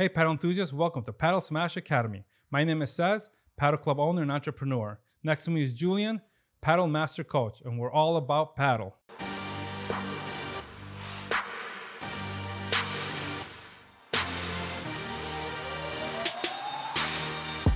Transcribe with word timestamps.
Hey, 0.00 0.08
padel 0.08 0.30
enthusiasts, 0.30 0.72
welcome 0.72 1.02
to 1.02 1.12
Padel 1.12 1.42
Smash 1.42 1.76
Academy. 1.76 2.24
My 2.50 2.64
name 2.64 2.80
is 2.80 2.90
Cesc, 2.90 3.28
padel 3.60 3.82
club 3.82 4.00
owner 4.00 4.22
and 4.22 4.32
entrepreneur. 4.32 4.98
Next 5.22 5.44
to 5.44 5.50
me 5.50 5.62
is 5.62 5.74
Julian, 5.74 6.22
padel 6.62 6.90
master 6.90 7.22
coach, 7.22 7.60
and 7.60 7.78
we're 7.78 7.92
all 7.92 8.16
about 8.16 8.56
padel. 8.56 8.94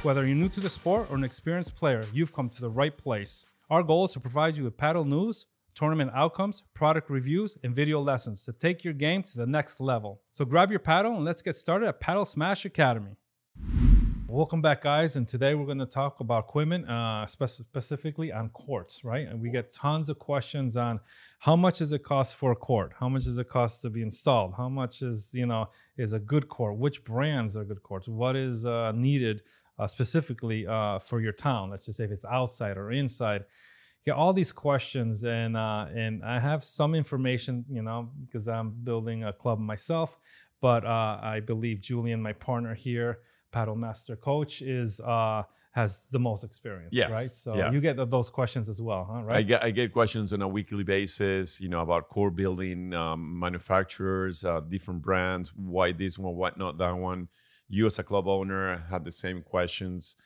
Whether 0.03 0.27
you're 0.27 0.35
new 0.35 0.49
to 0.49 0.61
the 0.61 0.71
sport 0.71 1.09
or 1.11 1.17
an 1.17 1.25
experienced 1.25 1.77
player, 1.77 2.03
you've 2.11 2.33
come 2.33 2.49
to 2.49 2.61
the 2.63 2.71
right 2.71 2.97
place. 2.97 3.45
Our 3.69 3.83
goal 3.83 4.07
is 4.07 4.13
to 4.13 4.21
provide 4.21 4.57
you 4.57 4.65
with 4.65 4.79
padel 4.79 5.05
news, 5.05 5.45
tournament 5.75 6.11
outcomes, 6.15 6.63
product 6.75 7.11
reviews, 7.11 7.57
and 7.63 7.75
video 7.75 8.01
lessons 8.01 8.45
to 8.45 8.53
take 8.53 8.85
your 8.85 8.95
game 8.95 9.23
to 9.23 9.37
the 9.37 9.47
next 9.47 9.81
level. 9.81 10.21
So 10.31 10.45
grab 10.45 10.71
your 10.71 10.81
paddle 10.81 11.15
and 11.15 11.25
let's 11.25 11.43
get 11.43 11.57
started 11.57 11.89
at 11.89 12.01
Padel 12.01 12.27
Smash 12.27 12.65
Academy. 12.65 13.17
Welcome 14.27 14.63
back, 14.63 14.83
guys. 14.83 15.15
And 15.15 15.29
today 15.29 15.55
we're 15.55 15.67
going 15.67 15.79
to 15.79 15.87
talk 15.87 16.19
about 16.19 16.45
equipment, 16.45 16.89
uh, 16.89 17.25
spe- 17.27 17.45
specifically 17.45 18.33
on 18.33 18.49
courts, 18.49 19.05
right? 19.05 19.29
And 19.29 19.41
we 19.41 19.49
get 19.49 19.73
tons 19.73 20.09
of 20.09 20.19
questions 20.19 20.77
on 20.77 20.99
how 21.39 21.55
much 21.55 21.79
does 21.79 21.93
it 21.93 22.03
cost 22.03 22.35
for 22.35 22.51
a 22.51 22.57
court? 22.57 22.95
How 22.99 23.09
much 23.09 23.25
does 23.25 23.39
it 23.39 23.49
cost 23.49 23.83
to 23.83 23.91
be 23.91 24.03
installed? 24.03 24.55
How 24.57 24.69
much 24.69 25.03
is 25.03 25.31
you 25.35 25.47
know 25.47 25.69
is 25.97 26.15
a 26.15 26.19
good 26.19 26.49
court? 26.49 26.79
Which 26.79 27.05
brands 27.05 27.57
are 27.57 27.65
good 27.65 27.85
courts? 27.85 28.09
What 28.09 28.35
is 28.35 28.67
uh, 28.67 28.91
needed 28.93 29.43
uh, 29.79 29.87
specifically 29.87 30.67
uh, 30.67 30.99
for 30.99 31.21
your 31.21 31.33
town? 31.33 31.71
Let's 31.71 31.87
just 31.87 31.99
say 31.99 32.05
if 32.05 32.11
it's 32.11 32.25
outside 32.25 32.77
or 32.77 32.91
inside. 32.91 33.45
Yeah, 34.07 34.15
all 34.15 34.35
these 34.35 34.53
questions, 34.53 35.25
and 35.25 35.57
uh, 35.57 35.87
and 35.95 36.23
I 36.23 36.39
have 36.39 36.63
some 36.63 36.95
information, 36.95 37.65
you 37.71 37.83
know, 37.83 38.11
because 38.27 38.49
I'm 38.49 38.71
building 38.71 39.25
a 39.25 39.33
club 39.33 39.59
myself. 39.59 40.19
But 40.61 40.85
uh, 40.85 41.19
I 41.23 41.41
believe 41.41 41.81
Julian, 41.81 42.23
my 42.23 42.33
partner 42.33 42.75
here, 42.75 43.21
padel 43.53 43.77
master 43.77 44.17
coach, 44.17 44.61
is 44.61 45.01
uh, 45.01 45.45
has 45.75 46.09
the 46.11 46.21
most 46.21 46.45
experience, 46.45 46.91
Yes, 46.93 47.11
right? 47.11 47.29
So 47.29 47.57
yes. 47.57 47.73
you 47.73 47.81
get 47.81 47.97
those 48.09 48.31
questions 48.31 48.69
as 48.69 48.81
well, 48.81 49.09
huh? 49.11 49.25
I 49.29 49.43
get 49.43 49.65
I 49.65 49.71
get 49.71 49.93
questions 49.93 50.33
on 50.33 50.41
a 50.41 50.49
weekly 50.49 50.85
basis, 50.85 51.61
you 51.61 51.69
know, 51.69 51.81
about 51.81 52.09
core 52.09 52.31
building, 52.31 52.95
um, 52.95 53.41
manufacturers, 53.41 54.45
uh, 54.45 54.61
different 54.61 55.03
brands, 55.03 55.53
why 55.57 55.93
this 55.93 56.17
one, 56.17 56.37
why 56.37 56.53
not 56.57 56.79
that 56.79 56.97
one. 56.97 57.29
You 57.69 57.87
as 57.87 57.99
a 57.99 58.05
club 58.05 58.29
owner 58.29 58.85
had 58.89 59.05
the 59.05 59.11
same 59.11 59.43
questions. 59.43 60.17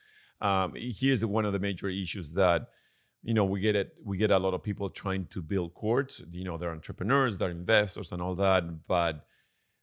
Um, 0.41 0.74
here's 0.77 1.24
one 1.24 1.47
of 1.47 1.52
the 1.52 1.58
major 1.58 1.89
issues 1.89 2.33
that 2.34 2.69
you 3.22 3.34
know 3.34 3.44
we 3.44 3.61
get 3.61 3.77
it. 3.77 3.94
We 4.05 4.16
get 4.16 4.30
a 4.30 4.38
lot 4.38 4.55
of 4.55 4.62
people 4.62 4.91
trying 4.91 5.27
to 5.27 5.42
build 5.42 5.74
courts. 5.74 6.22
You 6.30 6.44
know, 6.44 6.56
they're 6.56 6.70
entrepreneurs, 6.70 7.38
they're 7.38 7.50
investors, 7.50 8.12
and 8.12 8.22
all 8.22 8.34
that, 8.36 8.86
but 8.86 9.24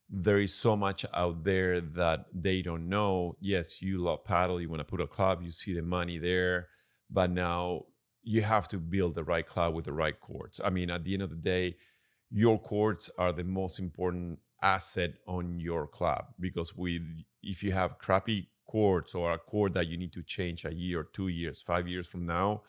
there 0.08 0.38
is 0.38 0.54
so 0.54 0.76
much 0.76 1.04
out 1.12 1.44
there 1.44 1.80
that 1.80 2.26
they 2.32 2.62
don't 2.62 2.88
know. 2.88 3.36
Yes, 3.40 3.82
you 3.82 3.98
love 3.98 4.24
padel, 4.24 4.60
you 4.60 4.68
want 4.68 4.80
to 4.80 4.84
put 4.84 5.00
a 5.00 5.06
club, 5.06 5.42
you 5.42 5.50
see 5.50 5.74
the 5.74 5.82
money 5.82 6.18
there, 6.18 6.68
but 7.10 7.30
now 7.30 7.86
you 8.22 8.42
have 8.42 8.68
to 8.68 8.78
build 8.78 9.14
the 9.14 9.24
right 9.24 9.46
club 9.46 9.74
with 9.74 9.84
the 9.84 9.92
right 9.92 10.18
courts. 10.20 10.60
I 10.64 10.70
mean, 10.70 10.90
at 10.90 11.04
the 11.04 11.14
end 11.14 11.22
of 11.22 11.30
the 11.30 11.36
day, 11.36 11.76
your 12.30 12.58
courts 12.58 13.10
are 13.18 13.32
the 13.32 13.44
most 13.44 13.78
important 13.78 14.40
asset 14.62 15.14
on 15.26 15.60
your 15.60 15.86
club 15.86 16.26
because 16.40 16.74
with 16.74 17.02
if 17.42 17.62
you 17.62 17.72
have 17.72 17.98
crappy 17.98 18.48
courts 18.66 19.14
or 19.14 19.32
a 19.32 19.38
court 19.38 19.74
that 19.74 19.86
you 19.86 19.96
need 19.96 20.12
to 20.12 20.22
change 20.22 20.64
a 20.64 20.74
year, 20.74 21.04
two 21.04 21.28
years, 21.28 21.62
five 21.62 21.86
years 21.86 22.06
from 22.06 22.26
now, 22.26 22.62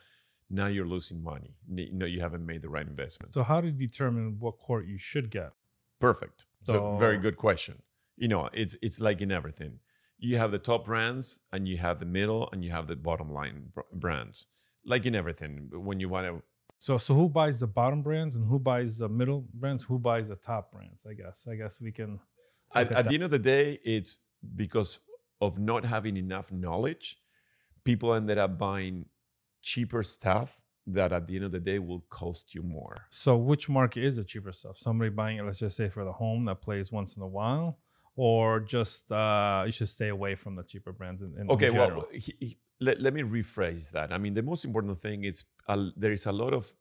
now 0.49 0.67
you're 0.67 0.87
losing 0.87 1.21
money. 1.23 1.55
You 1.67 1.93
know, 1.93 2.05
you 2.05 2.21
haven't 2.21 2.45
made 2.45 2.61
the 2.61 2.69
right 2.69 2.87
investment. 2.87 3.33
So 3.33 3.43
how 3.43 3.61
do 3.61 3.67
you 3.67 3.73
determine 3.73 4.37
what 4.39 4.57
court 4.59 4.87
you 4.87 4.97
should 4.97 5.29
get? 5.29 5.51
Perfect. 5.99 6.45
So, 6.65 6.97
very 6.97 7.17
good 7.17 7.37
question. 7.37 7.81
You 8.17 8.27
know, 8.27 8.49
it's 8.53 8.75
it's 8.81 8.99
like 8.99 9.21
in 9.21 9.31
everything. 9.31 9.79
You 10.17 10.37
have 10.37 10.51
the 10.51 10.59
top 10.59 10.85
brands 10.85 11.39
and 11.51 11.67
you 11.67 11.77
have 11.77 11.99
the 11.99 12.05
middle 12.05 12.49
and 12.51 12.63
you 12.63 12.71
have 12.71 12.87
the 12.87 12.95
bottom 12.95 13.31
line 13.31 13.71
brands. 13.93 14.47
Like 14.85 15.05
in 15.05 15.15
everything, 15.15 15.69
when 15.73 15.99
you 15.99 16.09
want 16.09 16.27
to 16.27 16.43
So 16.79 16.97
so 16.97 17.13
who 17.13 17.29
buys 17.29 17.59
the 17.59 17.67
bottom 17.67 18.01
brands 18.01 18.35
and 18.35 18.47
who 18.47 18.59
buys 18.59 18.97
the 18.97 19.09
middle 19.09 19.45
brands? 19.53 19.83
Who 19.83 19.99
buys 19.99 20.29
the 20.29 20.35
top 20.35 20.71
brands? 20.71 21.05
I 21.09 21.13
guess. 21.13 21.47
I 21.49 21.55
guess 21.55 21.79
we 21.79 21.91
can. 21.91 22.19
at 22.73 22.91
at 22.91 23.07
the 23.07 23.13
end 23.15 23.23
of 23.23 23.31
the 23.31 23.39
day, 23.39 23.79
it's 23.83 24.19
because 24.55 24.99
of 25.39 25.59
not 25.59 25.85
having 25.85 26.17
enough 26.17 26.51
knowledge, 26.51 27.17
people 27.83 28.13
ended 28.13 28.37
up 28.37 28.57
buying 28.57 29.05
cheaper 29.61 30.03
stuff 30.03 30.61
that 30.85 31.11
at 31.11 31.27
the 31.27 31.35
end 31.35 31.45
of 31.45 31.51
the 31.51 31.59
day 31.59 31.79
will 31.79 32.03
cost 32.09 32.55
you 32.55 32.63
more. 32.63 32.95
So 33.09 33.35
which 33.35 33.67
market 33.67 34.03
is 34.03 34.15
the 34.15 34.23
cheaper 34.23 34.51
stuff? 34.53 34.77
Somebody 34.77 35.09
buying 35.09 35.37
it, 35.37 35.43
let's 35.43 35.59
just 35.59 35.75
say 35.75 35.89
for 35.89 36.05
the 36.05 36.13
home 36.13 36.45
that 36.45 36.61
plays 36.61 36.91
once 36.91 37.17
in 37.17 37.23
a 37.23 37.27
while, 37.27 37.79
or 38.15 38.59
just 38.61 39.11
uh, 39.11 39.63
you 39.65 39.71
should 39.71 39.89
stay 39.89 40.07
away 40.09 40.35
from 40.35 40.55
the 40.55 40.63
cheaper 40.63 40.93
brands. 40.93 41.21
In, 41.21 41.35
in 41.37 41.49
Okay, 41.49 41.69
general? 41.69 42.01
well, 42.01 42.07
he, 42.13 42.33
he- 42.39 42.57
let, 42.79 43.01
let 43.01 43.13
me 43.13 43.23
rephrase 43.23 43.91
that. 43.91 44.13
I 44.13 44.17
mean, 44.19 44.33
the 44.35 44.43
most 44.43 44.63
important 44.63 44.97
thing 44.99 45.23
is 45.23 45.43
uh, 45.67 45.87
there 45.97 46.11
is 46.11 46.25
a 46.27 46.31
lot 46.31 46.53
of 46.53 46.71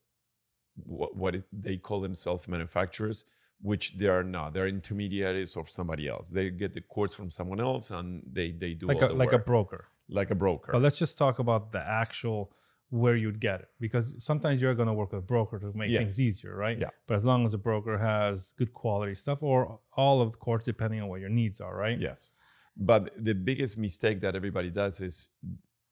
what, 0.85 1.17
what 1.17 1.35
is, 1.35 1.45
they 1.53 1.79
call 1.79 2.01
themselves 2.03 2.47
manufacturers, 2.47 3.25
which 3.63 3.97
they 3.97 4.07
are 4.07 4.23
not. 4.23 4.53
They're 4.53 4.67
intermediaries 4.67 5.57
of 5.57 5.71
somebody 5.71 6.07
else. 6.07 6.29
They 6.29 6.51
get 6.51 6.75
the 6.75 6.83
quotes 6.83 7.15
from 7.15 7.31
someone 7.31 7.61
else 7.61 7.91
and 7.91 8.23
they, 8.31 8.51
they 8.53 8.75
do 8.75 8.87
like 8.89 9.03
all 9.03 9.11
a 9.11 9.15
like 9.15 9.33
a 9.33 9.39
broker. 9.39 9.89
like 10.09 10.31
a 10.31 10.35
broker. 10.35 10.73
But 10.73 10.83
let's 10.83 10.99
just 10.99 11.17
talk 11.17 11.39
about 11.39 11.73
the 11.73 11.81
actual 11.81 12.53
where 12.91 13.17
you'd 13.17 13.41
get 13.41 13.61
it 13.61 13.69
because 13.81 14.15
sometimes 14.23 14.63
you're 14.63 14.75
going 14.75 14.87
to 14.87 14.95
work 14.95 15.13
with 15.13 15.19
a 15.19 15.27
broker 15.27 15.59
to 15.59 15.73
make 15.75 15.91
things 15.91 16.21
easier, 16.21 16.57
right? 16.57 16.79
Yeah. 16.79 16.91
But 17.07 17.15
as 17.17 17.25
long 17.25 17.45
as 17.45 17.53
the 17.53 17.59
broker 17.59 17.99
has 17.99 18.55
good 18.57 18.73
quality 18.73 19.15
stuff 19.15 19.43
or 19.43 19.81
all 19.97 20.23
of 20.23 20.33
the 20.33 20.39
courts, 20.39 20.65
depending 20.65 21.01
on 21.03 21.09
what 21.09 21.21
your 21.21 21.29
needs 21.29 21.61
are, 21.61 21.77
right? 21.77 21.99
Yes. 21.99 22.33
But 22.77 23.13
the 23.17 23.35
biggest 23.35 23.79
mistake 23.79 24.21
that 24.21 24.37
everybody 24.37 24.71
does 24.71 25.01
is 25.01 25.31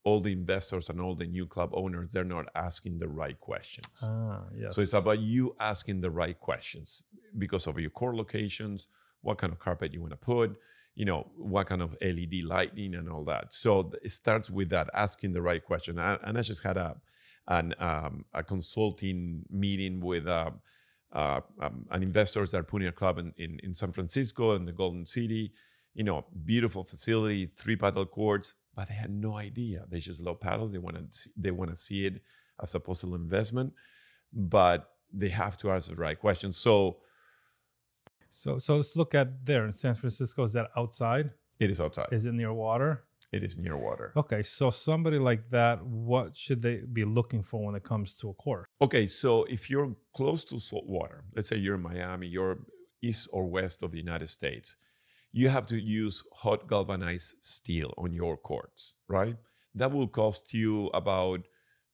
all 0.04 0.20
the 0.20 0.32
investors 0.32 0.90
and 0.90 1.00
all 1.00 1.14
the 1.14 1.26
new 1.26 1.46
club 1.46 1.70
owners, 1.72 2.12
they're 2.12 2.24
not 2.24 2.46
asking 2.54 2.98
the 2.98 3.08
right 3.08 3.40
questions. 3.40 3.88
Ah, 4.02 4.42
yes. 4.56 4.74
So 4.74 4.82
it's 4.82 4.92
about 4.92 5.18
you 5.18 5.56
asking 5.58 6.02
the 6.02 6.10
right 6.10 6.38
questions 6.38 7.02
because 7.36 7.66
of 7.66 7.78
your 7.78 7.90
core 7.90 8.14
locations, 8.14 8.86
what 9.22 9.38
kind 9.38 9.52
of 9.52 9.58
carpet 9.58 9.94
you 9.94 10.00
want 10.00 10.12
to 10.12 10.16
put, 10.18 10.56
you 10.94 11.04
know, 11.04 11.26
what 11.36 11.66
kind 11.66 11.82
of 11.82 11.96
LED 12.00 12.44
lighting 12.44 12.94
and 12.94 13.08
all 13.08 13.24
that. 13.24 13.52
So 13.52 13.92
it 14.02 14.12
starts 14.12 14.50
with 14.50 14.70
that, 14.70 14.88
asking 14.94 15.32
the 15.32 15.42
right 15.42 15.64
question. 15.64 15.98
And 15.98 16.18
and 16.22 16.38
I 16.38 16.42
just 16.42 16.62
had 16.62 16.76
a 16.76 16.96
an 17.48 17.74
um, 17.78 18.24
a 18.32 18.42
consulting 18.42 19.44
meeting 19.50 20.00
with 20.00 20.26
uh, 20.26 20.50
uh, 21.12 21.40
um, 21.60 21.86
an 21.90 22.02
investors 22.02 22.50
that 22.50 22.60
are 22.60 22.64
putting 22.64 22.88
a 22.88 22.92
club 22.92 23.18
in, 23.18 23.32
in, 23.36 23.60
in 23.62 23.74
San 23.74 23.92
Francisco 23.92 24.54
in 24.54 24.64
the 24.64 24.72
Golden 24.72 25.06
City. 25.06 25.52
You 25.94 26.02
know, 26.02 26.26
beautiful 26.44 26.82
facility, 26.82 27.46
three 27.56 27.76
padel 27.76 28.10
courts, 28.10 28.54
but 28.74 28.88
they 28.88 28.94
had 28.94 29.10
no 29.10 29.36
idea. 29.36 29.84
They 29.88 30.00
just 30.00 30.20
love 30.20 30.40
padel. 30.40 30.72
They 30.72 30.78
want 30.78 30.96
to 31.12 31.28
they 31.36 31.50
want 31.50 31.70
to 31.70 31.76
see 31.76 32.06
it 32.06 32.20
as 32.62 32.74
a 32.74 32.80
possible 32.80 33.14
investment, 33.14 33.72
but 34.32 34.90
they 35.12 35.28
have 35.28 35.56
to 35.58 35.70
ask 35.70 35.88
the 35.88 35.96
right 35.96 36.18
questions. 36.18 36.56
So 36.56 36.98
So 38.34 38.58
so 38.58 38.76
let's 38.76 38.96
look 38.96 39.14
at 39.14 39.46
there 39.46 39.64
in 39.64 39.72
San 39.72 39.94
Francisco. 39.94 40.42
Is 40.44 40.52
that 40.54 40.70
outside? 40.76 41.30
it 41.60 41.70
is 41.70 41.80
outside. 41.80 42.08
Is 42.10 42.24
it 42.24 42.34
near 42.34 42.52
water? 42.52 43.04
it 43.34 43.42
is 43.42 43.58
near 43.58 43.76
water. 43.76 44.12
Okay, 44.16 44.42
so 44.42 44.70
somebody 44.70 45.18
like 45.18 45.50
that, 45.50 45.84
what 45.84 46.36
should 46.36 46.62
they 46.62 46.76
be 46.92 47.04
looking 47.04 47.42
for 47.42 47.64
when 47.64 47.74
it 47.74 47.82
comes 47.82 48.14
to 48.18 48.30
a 48.30 48.34
course? 48.34 48.66
Okay, 48.80 49.06
so 49.08 49.44
if 49.44 49.68
you're 49.68 49.96
close 50.14 50.44
to 50.44 50.60
salt 50.60 50.86
water, 50.86 51.24
let's 51.34 51.48
say 51.48 51.56
you're 51.56 51.74
in 51.74 51.82
Miami, 51.82 52.28
you're 52.28 52.58
east 53.02 53.28
or 53.32 53.46
west 53.46 53.82
of 53.82 53.90
the 53.90 53.98
United 53.98 54.28
States, 54.28 54.76
you 55.32 55.48
have 55.48 55.66
to 55.66 55.76
use 55.76 56.22
hot 56.32 56.68
galvanized 56.68 57.34
steel 57.40 57.92
on 57.98 58.12
your 58.12 58.36
courts, 58.36 58.94
right? 59.08 59.36
That 59.74 59.90
will 59.90 60.06
cost 60.06 60.54
you 60.54 60.86
about 60.94 61.40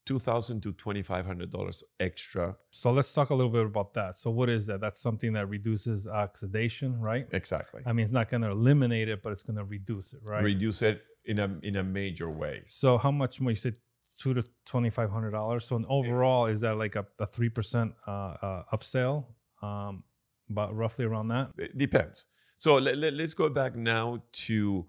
two 0.06 0.18
thousand 0.18 0.62
to 0.62 0.72
twenty 0.72 1.02
five 1.02 1.26
hundred 1.26 1.50
dollars 1.50 1.82
extra. 1.98 2.56
So 2.70 2.90
let's 2.90 3.12
talk 3.12 3.30
a 3.30 3.34
little 3.34 3.52
bit 3.52 3.64
about 3.66 3.94
that. 3.94 4.14
So 4.16 4.30
what 4.30 4.48
is 4.48 4.66
that? 4.66 4.80
That's 4.80 5.00
something 5.00 5.32
that 5.34 5.48
reduces 5.48 6.06
oxidation, 6.06 7.00
right? 7.00 7.26
Exactly. 7.32 7.82
I 7.86 7.92
mean, 7.92 8.04
it's 8.04 8.12
not 8.12 8.28
going 8.28 8.42
to 8.42 8.50
eliminate 8.50 9.08
it, 9.08 9.22
but 9.22 9.32
it's 9.32 9.42
going 9.42 9.56
to 9.56 9.64
reduce 9.64 10.12
it, 10.12 10.20
right? 10.22 10.42
Reduce 10.42 10.82
it 10.82 11.02
in 11.24 11.38
a 11.38 11.58
in 11.62 11.76
a 11.76 11.84
major 11.84 12.30
way. 12.30 12.62
so 12.66 12.98
how 12.98 13.10
much 13.10 13.40
more? 13.40 13.50
You 13.50 13.56
said 13.56 13.78
two 14.18 14.34
to 14.34 14.44
twenty 14.66 14.90
five 14.90 15.10
hundred 15.10 15.32
dollars. 15.32 15.64
So 15.64 15.76
in 15.76 15.84
overall, 15.88 16.46
is 16.46 16.60
that 16.62 16.76
like 16.76 16.96
a 16.96 17.06
a 17.18 17.26
three 17.26 17.50
percent 17.50 17.94
uh, 18.06 18.34
uh, 18.42 18.62
upsell? 18.72 19.26
Um, 19.62 20.04
about 20.50 20.74
roughly 20.74 21.04
around 21.04 21.28
that. 21.28 21.50
It 21.56 21.78
depends. 21.78 22.26
So 22.58 22.76
let, 22.76 22.98
let, 22.98 23.14
us 23.14 23.34
go 23.34 23.48
back 23.48 23.74
now 23.76 24.22
to 24.32 24.86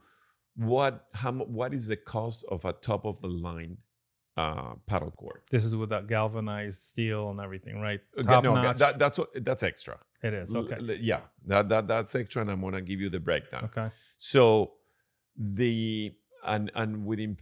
what 0.56 1.06
how 1.14 1.32
what 1.32 1.74
is 1.74 1.88
the 1.88 1.96
cost 1.96 2.44
of 2.50 2.66
a 2.66 2.74
top 2.74 3.06
of 3.06 3.22
the 3.22 3.28
line 3.28 3.78
uh, 4.42 4.74
padel 4.90 5.12
court? 5.22 5.42
This 5.54 5.64
is 5.68 5.74
with 5.82 5.90
that 5.96 6.06
galvanized 6.16 6.82
steel 6.92 7.24
and 7.32 7.40
everything, 7.46 7.76
right? 7.88 8.02
Uh, 8.18 8.24
Top 8.24 8.44
no, 8.44 8.54
notch. 8.56 8.78
that, 8.84 8.94
that's 9.04 9.20
that's 9.48 9.64
extra. 9.72 9.96
it 10.28 10.34
is 10.42 10.56
okay. 10.62 10.78
l- 10.90 10.98
yeah, 11.12 11.22
that, 11.52 11.64
that 11.72 11.84
that's 11.88 12.14
extra, 12.22 12.40
and 12.44 12.50
I'm 12.52 12.62
gonna 12.62 12.82
give 12.92 13.00
you 13.04 13.10
the 13.18 13.24
breakdown. 13.30 13.64
Okay. 13.70 13.88
So 14.18 14.44
the 15.58 16.14
and 16.54 16.72
and 16.76 17.06
within 17.06 17.38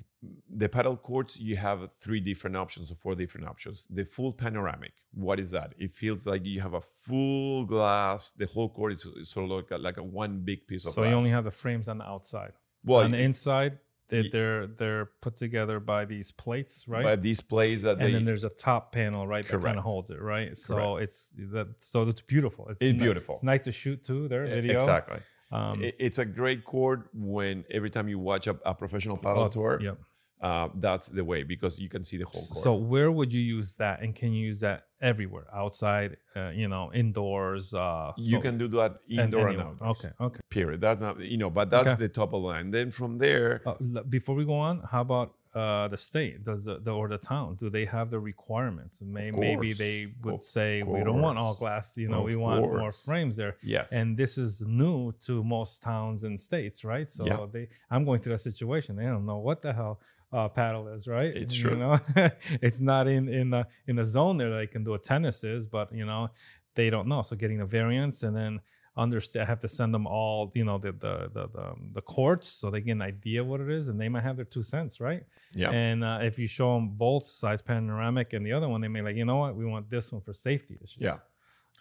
the 0.49 0.67
padel 0.67 1.01
courts 1.09 1.39
you 1.39 1.55
have 1.55 1.79
three 2.03 2.19
different 2.19 2.55
options 2.63 2.91
or 2.91 2.95
four 2.95 3.15
different 3.15 3.47
options 3.47 3.87
the 3.89 4.03
full 4.03 4.33
panoramic 4.33 4.91
what 5.13 5.37
is 5.39 5.49
that 5.51 5.69
it 5.77 5.91
feels 5.93 6.21
like 6.27 6.45
you 6.45 6.59
have 6.59 6.73
a 6.73 6.81
full 7.07 7.63
glass 7.65 8.31
the 8.31 8.45
whole 8.53 8.67
court 8.77 8.91
is, 8.91 9.05
is 9.21 9.29
sort 9.29 9.45
of 9.45 9.51
like 9.51 9.71
a, 9.71 9.77
like 9.77 9.97
a 9.97 10.03
one 10.03 10.33
big 10.49 10.67
piece 10.67 10.85
of 10.85 10.93
So 10.93 11.01
glass 11.01 11.09
you 11.11 11.15
only 11.21 11.29
have 11.29 11.45
the 11.45 11.51
frames 11.63 11.87
on 11.87 11.97
the 11.99 12.03
outside. 12.15 12.51
well 12.83 13.03
on 13.05 13.11
the 13.11 13.17
inside, 13.29 13.73
they, 14.09 14.21
Ye- 14.21 14.29
they're 14.29 14.67
they're 14.67 15.05
put 15.21 15.37
together 15.37 15.79
by 15.79 16.05
these 16.05 16.31
plates, 16.31 16.85
right? 16.87 17.03
by 17.03 17.15
these 17.15 17.41
plates 17.41 17.83
that 17.83 17.93
and 17.97 18.01
they 18.01 18.11
then 18.11 18.25
there's 18.25 18.43
a 18.43 18.49
top 18.49 18.91
panel, 18.91 19.25
right, 19.27 19.45
Correct. 19.45 19.61
that 19.63 19.67
kind 19.67 19.77
of 19.79 19.85
holds 19.85 20.09
it, 20.11 20.21
right? 20.21 20.57
So 20.57 20.75
Correct. 20.75 21.03
it's 21.03 21.31
that. 21.53 21.67
So 21.79 22.01
it's 22.03 22.21
beautiful. 22.21 22.67
It's, 22.69 22.77
It's 22.81 22.99
beautiful. 22.99 23.35
It's 23.35 23.43
nice 23.43 23.63
to 23.65 23.71
shoot 23.71 24.03
too. 24.03 24.27
There, 24.27 24.45
E- 24.45 24.49
video. 24.49 24.75
exactly 24.75 25.19
Um, 25.51 25.81
It- 25.83 25.95
it's 25.99 26.17
a 26.19 26.25
great 26.25 26.63
court 26.65 27.09
when 27.13 27.65
every 27.71 27.89
time 27.89 28.07
you 28.09 28.19
watch 28.19 28.45
a, 28.47 28.55
a 28.65 28.73
professional 28.75 29.17
padel 29.17 29.45
oh, 29.45 29.49
tour 29.49 29.79
Yep. 29.81 29.97
Uh, 30.41 30.69
that's 30.75 31.07
the 31.07 31.23
way 31.23 31.43
because 31.43 31.77
you 31.79 31.89
can 31.89 32.03
see 32.03 32.17
the 32.17 32.25
whole 32.25 32.45
court 32.45 32.63
So 32.63 32.73
where 32.75 33.11
would 33.11 33.31
you 33.33 33.41
use 33.41 33.75
that, 33.75 34.01
and 34.01 34.15
can 34.15 34.31
you 34.33 34.45
use 34.47 34.59
that 34.61 34.85
everywhere? 35.01 35.47
Outside, 35.53 36.17
uh, 36.35 36.49
you 36.49 36.67
know, 36.67 36.91
indoors. 36.93 37.73
Uh, 37.73 38.13
you 38.17 38.37
so- 38.37 38.41
can 38.41 38.57
do 38.57 38.67
that 38.69 38.99
indoor 39.09 39.47
and, 39.49 39.49
anywhere. 39.49 39.67
outdoors 39.67 40.05
Okay. 40.05 40.13
Okay. 40.21 40.39
period 40.49 40.81
that's 40.81 41.01
not 41.01 41.19
you 41.19 41.37
know 41.37 41.49
but 41.49 41.69
that's 41.69 41.89
Okay. 41.89 42.03
the 42.07 42.09
top 42.09 42.33
of 42.33 42.41
the 42.41 42.47
line 42.47 42.71
then 42.71 42.89
from 42.91 43.17
there 43.17 43.61
Uh, 43.65 44.01
before 44.03 44.35
we 44.35 44.45
go 44.45 44.55
on, 44.55 44.81
how 44.91 45.01
about 45.01 45.35
uh, 45.55 45.87
the 45.87 45.97
state? 45.97 46.43
Does 46.43 46.65
the, 46.65 46.79
the 46.79 46.91
or 46.91 47.07
the 47.07 47.17
town? 47.17 47.55
Do 47.55 47.69
they 47.69 47.85
have 47.85 48.09
the 48.09 48.19
requirements? 48.19 49.01
May, 49.01 49.31
maybe 49.31 49.73
they 49.73 50.07
would 50.23 50.35
Of 50.35 50.43
say 50.43 50.83
we 50.83 51.03
don't 51.03 51.21
want 51.21 51.37
all 51.37 51.55
glass. 51.55 51.97
You 51.97 52.07
know, 52.09 52.19
Of 52.19 52.25
we 52.25 52.35
want 52.35 52.61
more 52.71 52.91
frames 52.91 53.35
there. 53.37 53.55
yes 53.61 53.91
And 53.91 54.17
this 54.17 54.37
is 54.37 54.61
new 54.61 55.11
to 55.21 55.43
most 55.43 55.81
towns 55.81 56.23
and 56.23 56.39
states, 56.39 56.83
right? 56.83 57.09
So 57.09 57.25
Yeah. 57.25 57.45
they, 57.51 57.67
I'm 57.89 58.05
going 58.05 58.19
through 58.19 58.33
that 58.33 58.39
situation. 58.39 58.95
They 58.95 59.05
don't 59.05 59.25
know 59.25 59.39
what 59.39 59.61
the 59.61 59.73
hell 59.73 59.99
uh, 60.31 60.47
padel 60.49 60.93
is, 60.95 61.07
right? 61.07 61.35
It's 61.35 61.57
You 61.57 61.75
know, 61.75 61.99
it's 62.61 62.79
not 62.79 63.07
in 63.07 63.27
in 63.29 63.49
the 63.49 63.67
in 63.87 63.95
the 63.95 64.05
zone 64.05 64.37
there 64.37 64.49
that 64.51 64.57
they 64.57 64.67
can 64.67 64.83
do 64.83 64.93
a 64.93 64.99
tennis 64.99 65.43
is, 65.43 65.65
but 65.65 65.91
you 65.91 66.05
know, 66.05 66.29
they 66.75 66.89
don't 66.89 67.07
know. 67.07 67.21
So 67.23 67.35
getting 67.35 67.57
the 67.57 67.65
variants 67.65 68.21
and 68.23 68.35
then 68.35 68.59
understand, 68.99 69.43
I 69.43 69.49
have 69.49 69.59
to 69.59 69.67
send 69.67 69.93
them 69.93 70.05
all, 70.07 70.51
you 70.53 70.65
know, 70.65 70.77
the 70.77 70.91
the 70.91 71.29
the 71.33 71.47
the, 71.47 71.61
um, 71.61 71.89
the 71.93 72.01
courts 72.01 72.47
so 72.47 72.69
they 72.69 72.81
get 72.81 72.93
an 72.93 73.01
idea 73.01 73.43
what 73.43 73.59
it 73.61 73.69
is, 73.69 73.87
and 73.87 73.99
they 73.99 74.09
might 74.09 74.23
have 74.23 74.35
their 74.35 74.45
two 74.45 74.63
cents, 74.63 74.99
right? 74.99 75.23
yeah 75.53 75.71
And 75.71 76.03
uh, 76.03 76.19
if 76.21 76.37
you 76.39 76.47
show 76.47 76.73
them 76.75 76.89
both 76.89 77.27
size 77.27 77.61
panoramic 77.61 78.33
and 78.33 78.45
the 78.45 78.53
other 78.53 78.69
one, 78.69 78.81
they 78.81 78.87
may 78.87 79.01
like, 79.01 79.15
you 79.15 79.25
know 79.25 79.37
what, 79.37 79.55
we 79.55 79.65
want 79.65 79.89
this 79.89 80.11
one 80.11 80.21
for 80.21 80.33
safety 80.33 80.77
issues. 80.83 81.01
Yeah. 81.01 81.17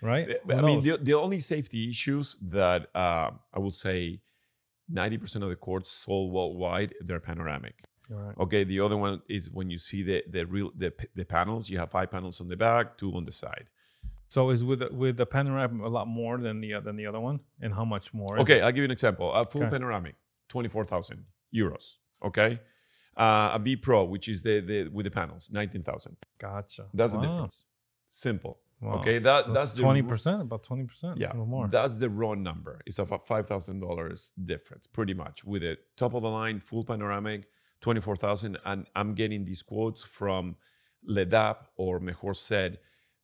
Right. 0.00 0.38
Who 0.46 0.52
I 0.52 0.62
mean, 0.62 0.80
the, 0.80 0.96
the 0.96 1.14
only 1.14 1.40
safety 1.40 1.90
issues 1.90 2.38
that 2.40 2.88
uh, 2.94 3.30
I 3.52 3.58
would 3.58 3.74
say 3.74 4.20
90% 4.92 5.42
of 5.42 5.48
the 5.48 5.56
courts 5.56 5.90
sold 5.90 6.32
worldwide, 6.32 6.94
they're 7.00 7.20
panoramic. 7.20 7.82
Right. 8.10 8.34
Okay, 8.38 8.64
the 8.64 8.80
other 8.80 8.96
one 8.96 9.22
is 9.28 9.50
when 9.50 9.68
you 9.68 9.78
see 9.78 10.02
the 10.02 10.24
the 10.26 10.46
real 10.46 10.72
the, 10.74 10.92
the 11.14 11.24
panels, 11.24 11.68
you 11.68 11.78
have 11.78 11.90
five 11.90 12.10
panels 12.10 12.40
on 12.40 12.48
the 12.48 12.56
back, 12.56 12.96
two 12.96 13.12
on 13.14 13.24
the 13.26 13.32
side. 13.32 13.66
So 14.28 14.50
is 14.50 14.62
with 14.62 14.80
the, 14.80 14.88
with 14.92 15.16
the 15.16 15.26
panoramic 15.26 15.82
a 15.84 15.88
lot 15.88 16.06
more 16.06 16.38
than 16.38 16.60
the 16.60 16.74
uh, 16.74 16.80
than 16.80 16.96
the 16.96 17.06
other 17.06 17.20
one, 17.20 17.40
and 17.60 17.72
how 17.74 17.84
much 17.84 18.12
more? 18.12 18.38
Okay? 18.40 18.60
I'll 18.60 18.70
give 18.72 18.78
you 18.78 18.84
an 18.84 18.90
example. 18.90 19.32
A 19.32 19.44
full 19.46 19.62
Okay. 19.62 19.70
panoramic, 19.70 20.16
24,000 20.48 21.24
euros. 21.54 21.96
Okay. 22.22 22.60
Uh, 23.16 23.50
a 23.54 23.58
V 23.58 23.76
Pro, 23.76 24.04
which 24.04 24.28
is 24.28 24.42
the, 24.42 24.60
the 24.60 24.88
with 24.88 25.04
the 25.04 25.10
panels, 25.10 25.50
19,000. 25.50 26.16
gotcha. 26.38 26.86
That's 26.94 27.14
Wow. 27.14 27.20
the 27.20 27.26
difference. 27.26 27.64
Simple. 28.06 28.60
Wow. 28.80 29.00
Okay, 29.00 29.18
that- 29.18 29.44
So 29.46 29.52
that's 29.52 29.72
twenty 29.72 30.02
percent, 30.02 30.40
about 30.42 30.62
twenty 30.62 30.84
percent. 30.84 31.18
Yeah, 31.18 31.32
or 31.32 31.44
more. 31.46 31.66
that's 31.66 31.96
the 31.96 32.08
raw 32.08 32.34
number. 32.34 32.80
It's 32.86 32.98
about 33.00 33.26
five 33.26 33.46
thousand 33.48 33.80
dollars 33.80 34.32
difference, 34.52 34.86
pretty 34.86 35.14
much, 35.14 35.44
with 35.44 35.64
a 35.64 35.78
top 35.96 36.14
of 36.14 36.22
the 36.22 36.28
line 36.28 36.60
full 36.60 36.84
panoramic, 36.84 37.48
twenty 37.80 38.00
four 38.00 38.14
thousand. 38.14 38.56
And 38.64 38.86
I'm 38.94 39.14
getting 39.14 39.44
these 39.44 39.62
quotes 39.64 40.02
from 40.04 40.54
Ledap 41.08 41.56
or 41.76 41.98
Mejorset 41.98 42.76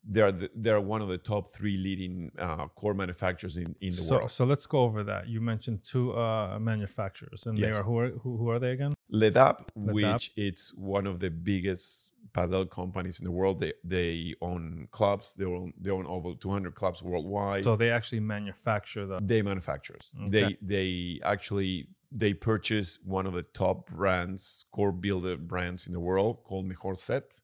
they're 0.07 0.31
the, 0.31 0.49
they're 0.55 0.81
one 0.81 1.01
of 1.01 1.07
the 1.07 1.17
top 1.17 1.51
three 1.51 1.77
leading 1.77 2.31
uh, 2.37 2.67
core 2.75 2.93
manufacturers 2.93 3.57
in, 3.57 3.75
in 3.81 3.89
the 3.89 3.91
so 3.91 4.17
world. 4.17 4.31
so 4.31 4.45
let's 4.45 4.65
go 4.65 4.79
over 4.79 5.03
that. 5.03 5.27
You 5.27 5.41
mentioned 5.41 5.83
two 5.83 6.15
uh, 6.15 6.59
manufacturers, 6.59 7.45
and 7.45 7.57
they 7.57 7.71
are 7.71 7.83
who 7.83 7.97
are 7.97 8.09
who, 8.09 8.37
who 8.37 8.49
are 8.49 8.59
they 8.59 8.71
again? 8.71 8.93
Ledap, 9.11 9.67
Ledap. 9.77 9.93
which 9.93 10.31
it's 10.35 10.73
one 10.73 11.07
of 11.07 11.19
the 11.19 11.29
biggest 11.29 12.11
padel 12.33 12.69
companies 12.69 13.19
in 13.19 13.25
the 13.25 13.31
world. 13.31 13.59
They 13.59 13.73
they 13.83 14.35
own 14.41 14.87
clubs. 14.91 15.33
They 15.35 15.45
own 15.45 15.73
they 15.79 15.89
own 15.89 16.05
over 16.05 16.33
200 16.35 16.75
clubs 16.75 17.01
worldwide. 17.01 17.63
So 17.63 17.75
they 17.75 17.89
actually 17.89 18.21
manufacture 18.21 19.05
the. 19.05 19.19
they 19.21 19.41
manufacturers 19.41 20.13
Okay. 20.23 20.29
they 20.29 20.57
they 20.61 21.19
actually 21.23 21.87
they 22.11 22.33
purchase 22.33 22.99
one 23.03 23.25
of 23.25 23.33
the 23.33 23.43
top 23.43 23.89
brands 23.89 24.65
core 24.71 24.91
builder 24.91 25.37
brands 25.37 25.85
in 25.87 25.93
the 25.93 25.99
world 25.99 26.43
called 26.43 26.69
Mejorset 26.69 27.41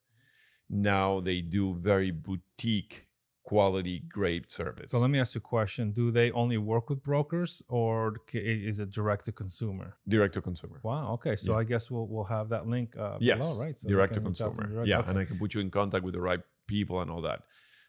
now 0.71 1.19
they 1.19 1.41
do 1.41 1.73
very 1.75 2.11
boutique 2.11 3.07
quality 3.43 3.99
great 4.07 4.49
service 4.51 4.91
So 4.91 4.99
let 4.99 5.09
me 5.09 5.19
ask 5.19 5.35
you 5.35 5.39
a 5.39 5.41
question: 5.41 5.91
Do 5.91 6.09
they 6.11 6.31
only 6.31 6.57
work 6.57 6.89
with 6.89 7.03
brokers, 7.03 7.61
or 7.67 8.15
is 8.33 8.79
it 8.79 8.89
direct 8.91 9.25
to 9.25 9.31
consumer? 9.33 9.97
direct 10.07 10.33
to 10.35 10.41
consumer 10.41 10.79
Wow. 10.83 11.13
Okay. 11.15 11.35
So 11.35 11.51
Yeah. 11.53 11.57
I 11.59 11.63
guess 11.65 11.91
we'll 11.91 12.07
we'll 12.07 12.23
have 12.37 12.47
that 12.49 12.65
link 12.67 12.95
uh, 12.97 13.17
yes 13.19 13.39
below, 13.39 13.59
right? 13.63 13.77
So 13.77 13.89
direct 13.89 14.13
to 14.13 14.19
can 14.21 14.29
reach 14.29 14.41
out 14.41 14.53
consumer 14.53 14.69
direct. 14.73 14.87
yeah 14.87 14.99
Okay. 14.99 15.09
and 15.09 15.19
i 15.19 15.25
can 15.25 15.37
put 15.37 15.53
you 15.53 15.59
in 15.61 15.69
contact 15.71 16.03
with 16.05 16.13
the 16.13 16.21
right 16.29 16.41
people 16.67 17.01
and 17.01 17.09
all 17.11 17.21
that 17.29 17.39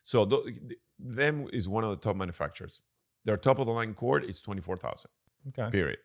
so 0.02 0.18
th- 0.26 0.44
them 0.98 1.46
is 1.52 1.68
one 1.68 1.84
of 1.84 1.90
the 1.90 1.96
top 2.06 2.16
manufacturers 2.16 2.74
their 3.26 3.36
top 3.36 3.58
of 3.60 3.66
the 3.66 3.72
line 3.72 3.94
cord 3.94 4.24
is 4.24 4.40
24000 4.42 5.10
okay. 5.50 5.68
period. 5.70 5.98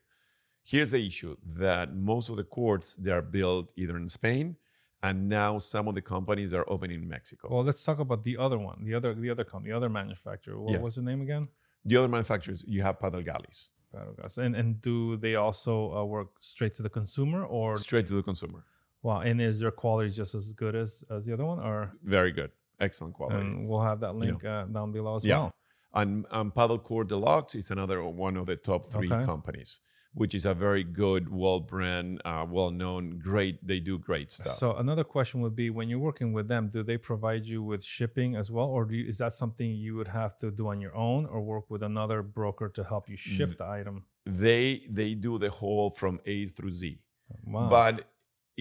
Here's 0.63 0.91
the 0.91 1.03
issue 1.11 1.37
that 1.65 1.95
most 1.95 2.29
of 2.29 2.35
the 2.35 2.43
courts 2.43 2.95
they 2.95 3.11
are 3.11 3.21
built 3.37 3.65
either 3.81 3.95
in 3.97 4.09
Spain, 4.09 4.57
and 5.03 5.29
now 5.29 5.59
some 5.59 5.87
of 5.87 5.95
the 5.95 6.01
companies 6.01 6.53
are 6.53 6.65
opening 6.67 7.01
in 7.03 7.07
Mexico. 7.07 7.47
Well, 7.51 7.63
let's 7.63 7.83
talk 7.83 7.99
about 7.99 8.23
the 8.23 8.37
other 8.37 8.57
one, 8.57 8.83
the 8.83 8.93
other 8.95 9.13
the 9.13 9.29
other 9.29 9.43
company, 9.43 9.71
the 9.71 9.77
other 9.77 9.89
manufacturer. 9.89 10.59
What 10.59 10.71
Yes. 10.73 10.81
was 10.81 10.95
the 10.95 11.01
name 11.01 11.21
again? 11.21 11.47
the 11.85 11.95
other 11.95 12.07
manufacturers, 12.09 12.65
you 12.67 12.81
have 12.81 12.99
Padel 12.99 13.23
Galis, 13.25 13.69
Paddlegas. 13.93 14.37
And 14.37 14.55
and 14.55 14.81
do 14.81 15.15
they 15.17 15.35
also 15.35 15.73
uh, 15.97 16.03
work 16.03 16.29
straight 16.39 16.73
to 16.77 16.83
the 16.83 16.89
consumer, 16.89 17.45
or 17.45 17.77
straight 17.77 18.07
to 18.07 18.15
the 18.15 18.23
consumer. 18.23 18.61
wow? 19.03 19.19
And 19.21 19.39
is 19.41 19.59
their 19.61 19.71
quality 19.71 20.09
just 20.21 20.33
as 20.35 20.51
good 20.51 20.75
as 20.75 21.03
as 21.15 21.25
the 21.25 21.33
other 21.33 21.45
one, 21.45 21.59
or 21.59 21.77
Very 22.03 22.31
good, 22.39 22.51
excellent 22.79 23.13
quality. 23.13 23.39
and 23.39 23.67
we'll 23.67 23.81
have 23.91 23.99
that 24.01 24.13
You 24.15 24.19
link 24.19 24.43
uh, 24.45 24.65
down 24.65 24.91
below 24.91 25.15
as 25.15 25.23
yeah. 25.25 25.37
well. 25.39 25.51
And, 25.93 26.25
and 26.31 26.53
Paddle 26.53 26.79
Core 26.79 27.05
Deluxe 27.05 27.55
is 27.55 27.71
another 27.71 28.03
one 28.03 28.35
of 28.37 28.45
the 28.45 28.57
top 28.57 28.85
three 28.85 29.11
Okay. 29.11 29.23
companies, 29.25 29.79
which 30.19 30.33
is 30.39 30.45
a 30.45 30.53
very 30.67 30.83
good, 30.83 31.23
well 31.41 31.59
brand, 31.59 32.21
uh, 32.25 32.43
well 32.57 32.71
known, 32.71 33.03
great. 33.29 33.55
They 33.71 33.79
do 33.79 33.95
great 34.09 34.29
stuff. 34.31 34.55
So 34.63 34.67
another 34.75 35.03
question 35.15 35.41
would 35.43 35.55
be: 35.55 35.69
When 35.69 35.87
you're 35.89 36.05
working 36.11 36.29
with 36.37 36.47
them, 36.53 36.63
do 36.75 36.81
they 36.89 36.97
provide 36.97 37.43
you 37.45 37.59
with 37.69 37.83
shipping 37.83 38.35
as 38.35 38.47
well, 38.55 38.65
or 38.75 38.81
do 38.85 38.95
you, 38.95 39.05
is 39.07 39.17
that 39.19 39.33
something 39.33 39.67
you 39.85 39.95
would 39.95 40.07
have 40.21 40.33
to 40.39 40.47
do 40.59 40.63
on 40.73 40.77
your 40.85 40.95
own, 40.95 41.21
or 41.31 41.37
work 41.41 41.65
with 41.69 41.83
another 41.83 42.19
broker 42.23 42.67
to 42.77 42.83
help 42.83 43.03
you 43.11 43.17
ship 43.17 43.57
the 43.57 43.65
item? 43.79 44.05
they 44.45 44.85
they 44.99 45.13
do 45.27 45.37
the 45.45 45.49
whole 45.59 45.89
from 46.01 46.19
A 46.25 46.45
through 46.47 46.71
Z, 46.71 46.99
Wow. 47.45 47.69
but 47.69 47.95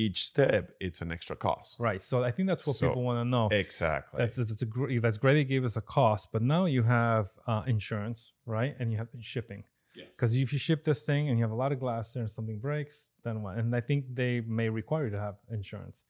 each 0.04 0.18
step 0.26 0.64
it's 0.78 1.00
an 1.00 1.10
extra 1.10 1.34
cost. 1.34 1.80
right. 1.80 2.02
So 2.02 2.22
I 2.22 2.30
think 2.30 2.48
that's 2.50 2.66
what 2.66 2.76
So, 2.76 2.88
people 2.88 3.02
want 3.02 3.18
to 3.24 3.24
know. 3.24 3.48
Exactly. 3.50 4.18
That's 4.20 4.36
that's, 4.36 4.62
a 4.62 4.66
great. 4.66 5.00
That's 5.02 5.18
great. 5.18 5.34
They 5.40 5.44
gave 5.44 5.64
us 5.64 5.76
a 5.76 5.80
cost, 5.80 6.28
but 6.34 6.42
now 6.42 6.66
you 6.66 6.82
have 6.82 7.30
uh, 7.46 7.62
insurance, 7.66 8.32
right? 8.44 8.72
And 8.78 8.92
you 8.92 8.98
have 8.98 9.08
shipping. 9.20 9.64
Yes. 9.96 10.08
Because 10.14 10.34
if 10.36 10.52
you 10.52 10.58
ship 10.58 10.84
this 10.84 11.06
thing 11.06 11.28
and 11.28 11.38
you 11.38 11.44
have 11.44 11.52
a 11.52 11.60
lot 11.64 11.72
of 11.72 11.80
glass 11.80 12.12
there 12.12 12.22
and 12.22 12.30
something 12.30 12.58
breaks, 12.58 13.08
then 13.24 13.42
what? 13.42 13.56
And 13.56 13.74
I 13.74 13.80
think 13.80 14.04
they 14.14 14.40
may 14.42 14.68
require 14.68 15.04
you 15.06 15.10
to 15.12 15.20
have 15.20 15.36
insurance. 15.50 16.04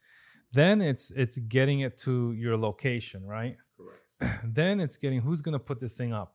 Then 0.52 0.80
it's 0.80 1.10
it's 1.12 1.38
getting 1.38 1.80
it 1.80 1.96
to 1.98 2.32
your 2.32 2.56
location, 2.56 3.24
right? 3.26 3.56
Correct. 3.76 4.42
then 4.54 4.80
it's 4.80 4.96
getting 4.96 5.20
who's 5.20 5.42
going 5.42 5.52
to 5.52 5.58
put 5.58 5.78
this 5.80 5.96
thing 5.96 6.12
up, 6.12 6.34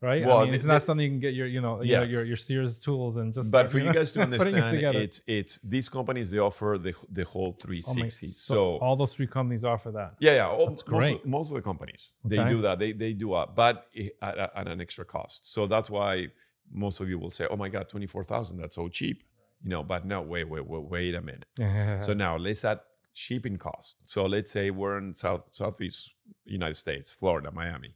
right? 0.00 0.24
Well, 0.24 0.38
I 0.38 0.44
mean, 0.44 0.54
it's 0.54 0.64
not 0.64 0.82
something 0.82 1.04
you 1.04 1.10
can 1.10 1.18
get 1.20 1.34
your 1.34 1.46
you 1.46 1.60
know 1.60 1.82
your, 1.82 2.04
your 2.04 2.24
your 2.24 2.36
Sears 2.36 2.78
tools 2.78 3.16
and 3.16 3.32
just. 3.32 3.50
But 3.50 3.68
for 3.70 3.78
you 3.78 3.86
know, 3.86 3.92
guys 3.92 4.12
to 4.12 4.18
putting 4.20 4.34
it 4.34 4.62
understand, 4.62 4.96
it's 4.96 5.22
it's 5.26 5.58
these 5.60 5.88
companies 5.88 6.30
they 6.30 6.38
offer 6.38 6.78
the 6.80 6.94
the 7.10 7.24
whole 7.24 7.56
Oh 7.58 7.68
my- 7.68 8.08
360. 8.08 8.26
so, 8.28 8.54
so 8.54 8.76
all 8.78 8.96
those 8.96 9.14
three 9.14 9.26
companies 9.26 9.64
offer 9.64 9.90
that. 9.92 10.14
yeah, 10.20 10.34
yeah, 10.36 10.46
all, 10.48 10.68
That's 10.68 10.86
most, 10.86 11.00
great. 11.00 11.14
of, 11.20 11.26
most 11.26 11.50
of 11.50 11.56
the 11.56 11.62
companies 11.62 12.12
they 12.24 12.42
do 12.54 12.60
that. 12.62 12.78
They 12.78 12.92
they 12.92 13.12
do 13.14 13.34
it, 13.40 13.48
but 13.56 13.86
at, 14.22 14.38
at 14.54 14.68
an 14.68 14.80
extra 14.80 15.04
cost. 15.04 15.52
So 15.52 15.66
that's 15.66 15.90
why 15.90 16.28
most 16.72 17.00
of 17.00 17.08
you 17.08 17.18
will 17.18 17.30
say, 17.30 17.46
"Oh 17.50 17.56
my 17.56 17.68
God, 17.68 17.88
twenty 17.88 18.06
four 18.06 18.24
thousand, 18.24 18.58
that's 18.58 18.74
so 18.76 18.88
cheap," 18.88 19.22
you 19.62 19.70
know. 19.70 19.82
But 19.82 20.04
no, 20.06 20.22
wait, 20.22 20.48
wait, 20.48 20.66
wait, 20.66 20.82
wait 20.84 21.14
a 21.14 21.20
minute. 21.22 21.46
So 22.04 22.12
now 22.14 22.36
let's 22.36 22.64
add 22.64 22.80
shipping 23.12 23.56
cost. 23.56 23.96
So 24.04 24.26
let's 24.26 24.50
say 24.52 24.70
we're 24.70 24.98
in 24.98 25.14
South 25.14 25.42
Southeast 25.52 26.14
United 26.44 26.74
States, 26.76 27.10
Florida, 27.10 27.50
Miami. 27.50 27.94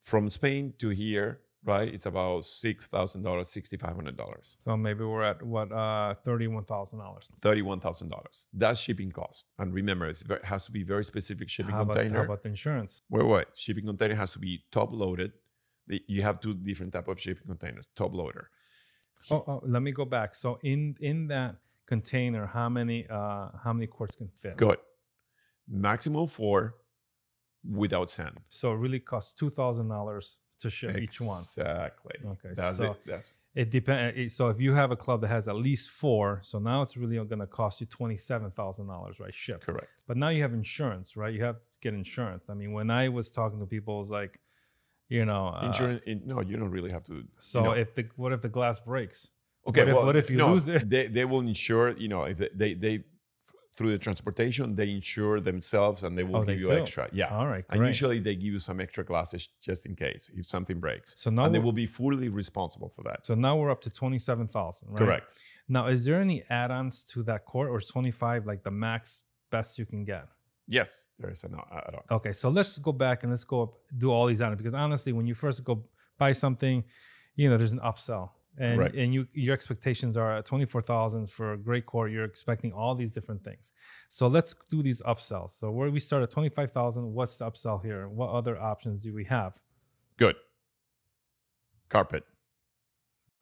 From 0.00 0.30
Spain 0.30 0.72
to 0.78 0.88
here, 0.88 1.40
right? 1.62 1.86
It's 1.92 2.06
about 2.06 2.44
six 2.44 2.86
thousand 2.86 3.22
dollars, 3.22 3.48
sixty 3.48 3.76
five 3.76 3.94
hundred 3.94 4.16
dollars, 4.16 4.56
So 4.64 4.76
maybe 4.76 5.04
we're 5.04 5.22
at 5.22 5.42
what 5.42 5.70
uh 5.70 6.14
thirty 6.14 6.46
one 6.48 6.64
thousand 6.64 6.98
dollars. 7.00 7.30
thirty 7.42 7.60
one 7.62 7.80
thousand 7.80 8.08
dollars. 8.08 8.46
That's 8.52 8.80
shipping 8.80 9.12
cost. 9.12 9.46
And 9.58 9.72
remember, 9.74 10.06
it's 10.06 10.22
very, 10.22 10.40
has 10.44 10.64
to 10.66 10.72
be 10.72 10.82
very 10.82 11.04
specific 11.04 11.48
shipping 11.50 11.72
How 11.74 11.82
about, 11.82 11.96
container. 11.96 12.18
how 12.20 12.24
about 12.24 12.42
the 12.42 12.48
insurance? 12.48 13.02
wait, 13.10 13.26
wait. 13.26 13.46
Shipping 13.54 13.84
container 13.84 14.14
has 14.14 14.32
to 14.32 14.38
be 14.38 14.64
top 14.72 14.90
loaded. 14.92 15.32
The- 15.90 16.04
You 16.14 16.22
have 16.28 16.36
two 16.40 16.54
different 16.54 16.92
type 16.96 17.08
of 17.12 17.16
shipping 17.24 17.46
containers. 17.52 17.86
Top 18.00 18.12
loader. 18.20 18.44
Oh, 19.30 19.44
oh, 19.50 19.60
let 19.74 19.82
me 19.82 19.92
go 20.00 20.04
back. 20.16 20.34
So 20.34 20.58
in 20.62 20.80
in 21.00 21.18
that, 21.28 21.52
container, 21.86 22.44
how 22.58 22.68
many 22.78 22.98
uh 23.18 23.48
how 23.64 23.72
many 23.76 23.86
quarts 23.96 24.14
can 24.20 24.28
fit? 24.42 24.56
Good. 24.56 24.78
Maximum 25.68 26.26
four 26.38 26.74
without 27.82 28.08
sand. 28.10 28.36
So 28.48 28.72
it 28.74 28.76
really 28.84 29.00
costs 29.00 29.32
two 29.40 29.50
thousand 29.50 29.88
dollars 29.88 30.38
to 30.60 30.70
ship 30.70 30.96
each 30.96 31.20
one. 31.20 31.38
Exactly. 31.40 32.16
Okay, 32.32 32.52
So 32.54 32.62
That's 32.62 32.78
so- 32.78 32.92
it. 32.92 33.00
That's 33.06 33.34
It 33.62 33.68
depends. 33.70 34.34
So 34.38 34.48
if 34.54 34.58
you 34.60 34.72
have 34.74 34.90
a 34.92 34.96
club 35.04 35.18
that 35.22 35.28
has 35.36 35.48
at 35.48 35.56
least 35.56 35.90
four, 35.90 36.26
so 36.50 36.58
now 36.70 36.82
it's 36.84 36.96
really 36.96 37.16
going 37.32 37.40
to 37.48 37.52
cost 37.60 37.80
you 37.80 37.86
twenty 37.98 38.16
seven 38.16 38.50
thousand 38.60 38.86
dollars, 38.94 39.18
right? 39.24 39.34
Ship. 39.34 39.60
correct. 39.68 40.04
But 40.08 40.16
now 40.16 40.28
you 40.34 40.42
have 40.46 40.54
insurance, 40.54 41.08
right? 41.16 41.32
You 41.36 41.42
have 41.44 41.56
to 41.74 41.78
get 41.84 41.92
insurance. 41.94 42.44
I 42.52 42.54
mean, 42.60 42.72
when 42.78 42.88
I 42.90 43.08
was 43.08 43.26
talking 43.30 43.58
to 43.60 43.66
people, 43.66 43.92
it 43.96 44.02
was 44.06 44.10
like, 44.22 44.38
you 45.16 45.24
know, 45.30 45.42
uh, 45.48 45.66
Insurance. 45.68 46.00
in, 46.10 46.22
no, 46.30 46.40
you 46.48 46.56
don't 46.60 46.70
really 46.76 46.92
have 46.96 47.04
to. 47.10 47.14
you 47.14 47.24
So 47.52 47.58
know. 47.64 47.72
if 47.72 47.88
the 47.96 48.04
what 48.22 48.32
if 48.36 48.40
the 48.46 48.52
glass 48.58 48.76
breaks? 48.90 49.18
okay, 49.68 49.80
what 49.82 49.88
if- 49.88 49.94
well, 49.96 50.06
what 50.08 50.16
if 50.22 50.26
you 50.30 50.38
no, 50.38 50.52
lose 50.54 50.66
it? 50.76 50.88
They 50.94 51.04
they 51.16 51.26
will 51.30 51.44
insure. 51.54 51.86
You 52.04 52.08
know, 52.12 52.22
if 52.32 52.36
they 52.38 52.50
they, 52.62 52.72
they 52.84 52.94
through 53.76 53.92
the 53.96 54.02
transportation 54.08 54.64
they 54.80 54.88
insure 55.00 55.36
themselves 55.50 55.98
and 56.04 56.12
they 56.18 56.24
will 56.28 56.36
Oh, 56.40 56.44
give 56.44 56.46
they 56.56 56.60
you 56.62 56.66
do? 56.66 56.82
extra. 56.82 57.04
Yeah. 57.12 57.36
All 57.38 57.46
right, 57.54 57.64
And 57.70 57.78
usually 57.92 58.18
they 58.26 58.34
give 58.42 58.52
you 58.56 58.62
some 58.68 58.78
extra 58.86 59.04
glasses 59.10 59.42
just 59.68 59.80
in 59.88 59.94
case 60.06 60.22
if 60.38 60.44
something 60.54 60.78
breaks. 60.86 61.10
So 61.22 61.28
now 61.30 61.44
and 61.44 61.54
they 61.54 61.62
will 61.66 61.78
be 61.84 61.86
fully 62.00 62.28
responsible 62.42 62.90
for 62.96 63.02
that. 63.08 63.18
So 63.28 63.34
now 63.46 63.52
we're 63.58 63.70
up 63.76 63.80
to 63.86 63.90
twenty 64.00 64.18
seven 64.28 64.46
thousand, 64.56 64.86
right? 64.90 64.98
Correct. 65.02 65.28
Now, 65.76 65.84
is 65.94 66.00
there 66.04 66.18
any 66.28 66.38
add-ons 66.60 66.94
to 67.12 67.18
that 67.30 67.40
court, 67.52 67.68
or 67.72 67.78
is 67.82 67.86
twenty 67.94 68.10
five 68.22 68.40
like 68.50 68.62
the 68.68 68.74
max 68.86 69.24
best 69.54 69.78
you 69.80 69.86
can 69.92 70.02
get? 70.04 70.24
Yes, 70.70 71.08
there 71.18 71.30
is 71.30 71.42
an 71.42 71.56
add-on. 71.72 72.02
Okay, 72.12 72.32
so 72.32 72.48
let's 72.48 72.78
go 72.78 72.92
back 72.92 73.24
and 73.24 73.32
let's 73.32 73.42
go 73.44 73.62
up, 73.64 73.72
do 73.98 74.12
all 74.12 74.26
these 74.26 74.40
add-ons 74.40 74.56
because 74.56 74.72
honestly, 74.72 75.12
when 75.12 75.26
you 75.26 75.34
first 75.34 75.64
go 75.64 75.84
buy 76.16 76.32
something, 76.32 76.84
you 77.34 77.50
know, 77.50 77.56
there's 77.56 77.72
an 77.72 77.80
upsell. 77.80 78.30
And, 78.58 78.78
Right. 78.78 78.94
and 78.94 79.14
you 79.14 79.26
your 79.32 79.54
expectations 79.54 80.16
are 80.16 80.38
at 80.38 80.44
24,000 80.44 81.28
for 81.30 81.52
a 81.54 81.58
great 81.58 81.86
core. 81.86 82.08
You're 82.08 82.24
expecting 82.24 82.72
all 82.72 82.94
these 82.94 83.12
different 83.12 83.42
things. 83.44 83.72
So 84.08 84.26
let's 84.26 84.54
do 84.68 84.82
these 84.82 85.00
upsells. 85.02 85.50
So 85.50 85.70
where 85.70 85.90
we 85.90 86.00
start 86.00 86.22
at 86.22 86.30
25,000, 86.30 87.12
what's 87.14 87.36
the 87.38 87.50
upsell 87.50 87.82
here? 87.82 88.08
What 88.08 88.30
other 88.30 88.60
options 88.60 89.02
do 89.04 89.14
we 89.14 89.24
have? 89.24 89.58
Good. 90.18 90.36
Carpet. 91.88 92.24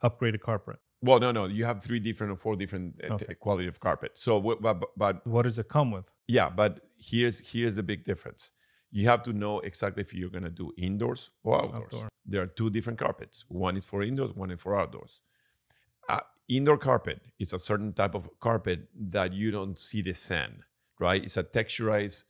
Upgraded 0.02 0.40
carpet. 0.40 0.76
Well, 1.00 1.20
no, 1.20 1.30
no. 1.32 1.44
You 1.46 1.64
have 1.64 1.82
three 1.82 2.00
different 2.00 2.32
or 2.32 2.36
four 2.36 2.56
different 2.56 3.00
uh, 3.08 3.16
t- 3.18 3.34
quality 3.34 3.68
of 3.68 3.78
carpet. 3.78 4.12
So, 4.14 4.40
but, 4.40 4.82
but 4.96 5.26
What 5.26 5.42
does 5.42 5.58
it 5.58 5.68
come 5.68 5.90
with? 5.92 6.10
yeah, 6.26 6.50
but 6.50 6.80
here's 6.96 7.38
here's 7.52 7.76
the 7.76 7.82
big 7.82 8.04
difference. 8.04 8.52
You 8.90 9.06
have 9.08 9.22
to 9.24 9.32
know 9.32 9.60
exactly 9.60 10.00
if 10.02 10.12
you're 10.14 10.30
gonna 10.30 10.50
do 10.50 10.72
indoors 10.76 11.30
or 11.44 11.62
outdoors. 11.62 11.92
Outdoor. 11.94 12.08
There 12.26 12.42
are 12.42 12.46
two 12.46 12.70
different 12.70 12.98
carpets. 12.98 13.44
One 13.48 13.76
is 13.76 13.84
for 13.84 14.02
indoors, 14.02 14.32
one 14.34 14.50
is 14.50 14.60
for 14.60 14.78
outdoors. 14.78 15.22
Uh, 16.08 16.20
indoor 16.48 16.78
carpet 16.78 17.20
is 17.38 17.52
a 17.52 17.58
certain 17.58 17.92
type 17.92 18.14
of 18.14 18.28
carpet 18.40 18.88
that 18.98 19.32
you 19.34 19.50
don't 19.50 19.78
see 19.78 20.02
the 20.02 20.14
sand, 20.14 20.62
right? 20.98 21.22
It's 21.22 21.36
a 21.36 21.44
texturized 21.44 22.24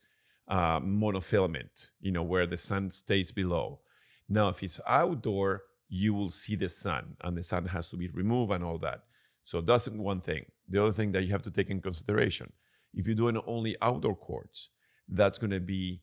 uh, 0.47 0.79
monofilament, 0.81 1.91
you 2.01 2.11
know, 2.11 2.23
where 2.23 2.45
the 2.45 2.57
sun 2.57 2.91
stays 2.91 3.31
below. 3.31 3.79
Now, 4.27 4.49
if 4.49 4.61
it's 4.61 4.79
outdoor, 4.85 5.63
you 5.89 6.13
will 6.13 6.29
see 6.29 6.55
the 6.55 6.69
sun, 6.69 7.17
and 7.21 7.35
the 7.35 7.43
sun 7.43 7.65
has 7.65 7.89
to 7.89 7.97
be 7.97 8.07
removed 8.09 8.51
and 8.51 8.63
all 8.63 8.77
that. 8.77 9.03
So 9.43 9.59
that's 9.61 9.89
one 9.89 10.21
thing. 10.21 10.45
The 10.67 10.81
other 10.83 10.93
thing 10.93 11.11
that 11.13 11.23
you 11.23 11.31
have 11.31 11.41
to 11.43 11.51
take 11.51 11.69
in 11.71 11.81
consideration, 11.81 12.53
if 12.93 13.07
you're 13.07 13.15
doing 13.15 13.41
only 13.47 13.75
outdoor 13.81 14.15
courts, 14.15 14.69
that's 15.07 15.39
going 15.39 15.51
to 15.51 15.59
be 15.59 16.01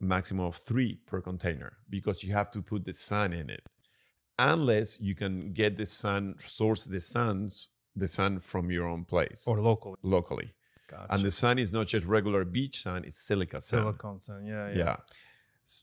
maximum 0.00 0.46
of 0.46 0.56
three 0.56 0.98
per 1.06 1.20
container 1.20 1.74
because 1.88 2.24
you 2.24 2.32
have 2.32 2.50
to 2.50 2.62
put 2.62 2.84
the 2.84 2.92
sun 2.92 3.32
in 3.32 3.48
it. 3.50 3.62
Unless 4.38 5.00
you 5.00 5.14
can 5.14 5.52
get 5.52 5.76
the 5.76 5.86
sun, 5.86 6.34
source 6.38 6.84
the 6.84 7.00
suns, 7.00 7.68
the 7.94 8.08
sun 8.08 8.40
from 8.40 8.70
your 8.70 8.86
own 8.88 9.04
place 9.04 9.44
Or 9.46 9.60
locally? 9.60 9.96
locally. 10.02 10.54
Gotcha. 10.88 11.12
And 11.12 11.22
the 11.22 11.30
sun 11.30 11.58
is 11.58 11.70
not 11.70 11.86
just 11.86 12.06
regular 12.06 12.44
beach 12.44 12.82
sun; 12.82 13.04
it's 13.04 13.18
silica 13.18 13.60
sun. 13.60 13.80
silicone 13.82 14.18
sun. 14.18 14.44
Yeah, 14.46 14.70
yeah. 14.70 14.76
Yeah. 14.78 14.96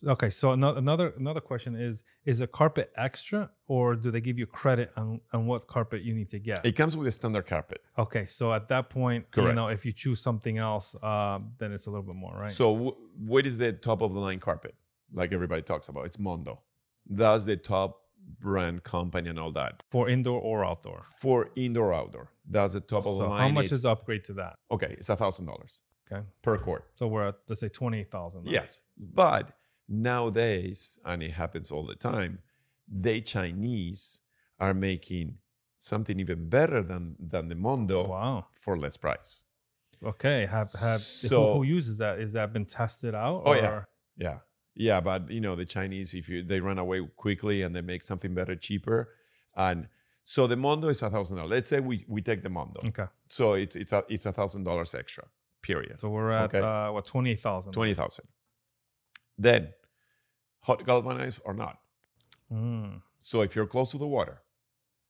Okay, 0.06 0.30
so 0.30 0.52
another 0.52 1.14
another 1.18 1.40
question 1.42 1.76
is: 1.76 2.04
Is 2.26 2.42
a 2.42 2.48
carpet 2.48 2.92
extra, 2.96 3.50
or 3.68 3.96
do 3.96 4.12
they 4.12 4.22
give 4.22 4.38
you 4.40 4.46
credit 4.46 4.92
on 4.96 5.22
on 5.34 5.48
what 5.48 5.68
carpet 5.68 6.02
you 6.04 6.14
need 6.14 6.30
to 6.30 6.40
get? 6.40 6.66
It 6.66 6.74
comes 6.74 6.96
with 6.98 7.08
a 7.08 7.12
standard 7.12 7.46
carpet. 7.48 7.82
Okay, 7.98 8.26
so 8.26 8.54
at 8.54 8.68
that 8.70 8.90
point, 8.90 9.30
Correct. 9.32 9.50
you 9.50 9.56
know, 9.56 9.68
if 9.68 9.86
you 9.86 9.94
choose 9.94 10.20
something 10.22 10.58
else, 10.58 10.96
uh, 11.02 11.40
then 11.60 11.72
it's 11.74 11.88
a 11.88 11.92
little 11.92 12.04
bit 12.12 12.16
more, 12.16 12.36
right? 12.38 12.52
So, 12.52 12.74
w- 12.74 12.96
what 13.18 13.46
is 13.46 13.58
the 13.58 13.72
top 13.74 14.02
of 14.02 14.14
the 14.14 14.20
line 14.20 14.40
carpet? 14.40 14.76
Like 15.14 15.32
everybody 15.34 15.62
talks 15.62 15.88
about, 15.88 16.06
it's 16.06 16.20
Mondo. 16.20 16.62
That's 17.10 17.46
the 17.46 17.56
top 17.58 18.02
brand 18.40 18.84
company 18.84 19.30
and 19.30 19.40
all 19.40 19.52
that 19.54 19.84
for 19.90 20.10
indoor 20.10 20.42
or 20.42 20.66
outdoor. 20.66 21.02
for 21.20 21.50
indoor 21.56 21.94
outdoor. 21.94 22.32
That's 22.50 22.74
the 22.74 22.82
top 22.82 23.00
of 23.00 23.16
the 23.18 23.24
So 23.24 23.30
line. 23.30 23.40
how 23.42 23.50
much 23.50 23.66
It's- 23.66 23.78
is 23.78 23.84
the 23.84 23.92
upgrade 23.92 24.24
to 24.26 24.34
that? 24.34 24.60
okay? 24.70 24.96
It's 25.00 25.10
a 25.10 25.16
thousand 25.16 25.46
dollars 25.46 25.82
Okay, 26.12 26.26
per 26.42 26.58
court. 26.58 26.84
so 26.96 27.08
we're 27.08 27.28
at 27.30 27.36
let's 27.48 27.62
say 27.62 27.70
twenty 27.70 28.00
eight 28.02 28.12
thousand. 28.12 28.48
Yes, 28.48 28.82
but 28.98 29.44
nowadays, 29.88 31.00
and 31.06 31.22
it 31.24 31.32
happens 31.32 31.72
all 31.72 31.86
the 31.86 31.96
time, 31.96 32.40
they 32.88 33.22
Chinese 33.22 34.22
are 34.60 34.74
making 34.74 35.38
something 35.78 36.20
even 36.20 36.50
better 36.50 36.82
than 36.82 37.16
than 37.20 37.48
the 37.50 37.56
Mondo 37.56 38.08
Wow. 38.08 38.48
for 38.56 38.78
less 38.78 38.98
price. 38.98 39.44
Okay. 40.04 40.46
Have 40.46 40.72
have 40.74 41.02
So- 41.02 41.56
who 41.56 41.64
uses 41.64 41.98
that? 42.00 42.20
Is 42.20 42.34
that 42.34 42.54
been 42.54 42.66
tested 42.66 43.14
out? 43.16 43.44
Oh, 43.46 43.54
yeah. 43.54 43.84
Yeah. 44.16 44.40
Yeah, 44.76 45.00
but 45.02 45.32
you 45.32 45.42
know, 45.42 45.56
the 45.56 45.66
Chinese 45.66 46.14
if 46.14 46.30
you 46.30 46.44
they 46.44 46.60
run 46.60 46.78
away 46.78 47.00
quickly 47.16 47.62
and 47.64 47.76
they 47.76 47.82
make 47.82 48.04
something 48.04 48.34
better 48.36 48.56
cheaper. 48.56 49.10
And 49.56 49.88
so 50.24 50.46
the 50.46 50.56
Mondo 50.56 50.88
is 50.90 51.02
a 51.02 51.10
thousand 51.10 51.38
dollars. 51.38 51.52
Let's 51.52 51.70
say 51.70 51.80
we 51.80 52.06
we 52.08 52.22
take 52.22 52.44
the 52.44 52.50
Mondo. 52.50 52.80
Okay. 52.90 53.08
So 53.28 53.54
it's 53.54 53.76
it's 53.76 53.92
a 53.92 54.04
it's 54.08 54.26
a 54.28 54.32
thousand 54.32 54.66
dollars 54.66 54.94
extra, 54.94 55.26
period. 55.64 56.00
So 56.00 56.10
we're 56.10 56.32
at 56.32 56.54
Okay. 56.54 56.60
uh, 56.60 56.92
what 56.92 57.06
twenty 57.08 57.32
eight 57.32 57.40
thousand. 57.40 57.74
Twenty 57.74 57.96
thousand. 57.96 58.26
Then 59.38 59.74
hot 60.62 60.86
galvanized 60.86 61.42
or 61.46 61.54
not. 61.54 61.80
Mm. 62.52 63.02
So 63.20 63.42
if 63.42 63.56
you're 63.56 63.68
close 63.68 63.92
to 63.92 63.98
the 63.98 64.08
water, 64.08 64.42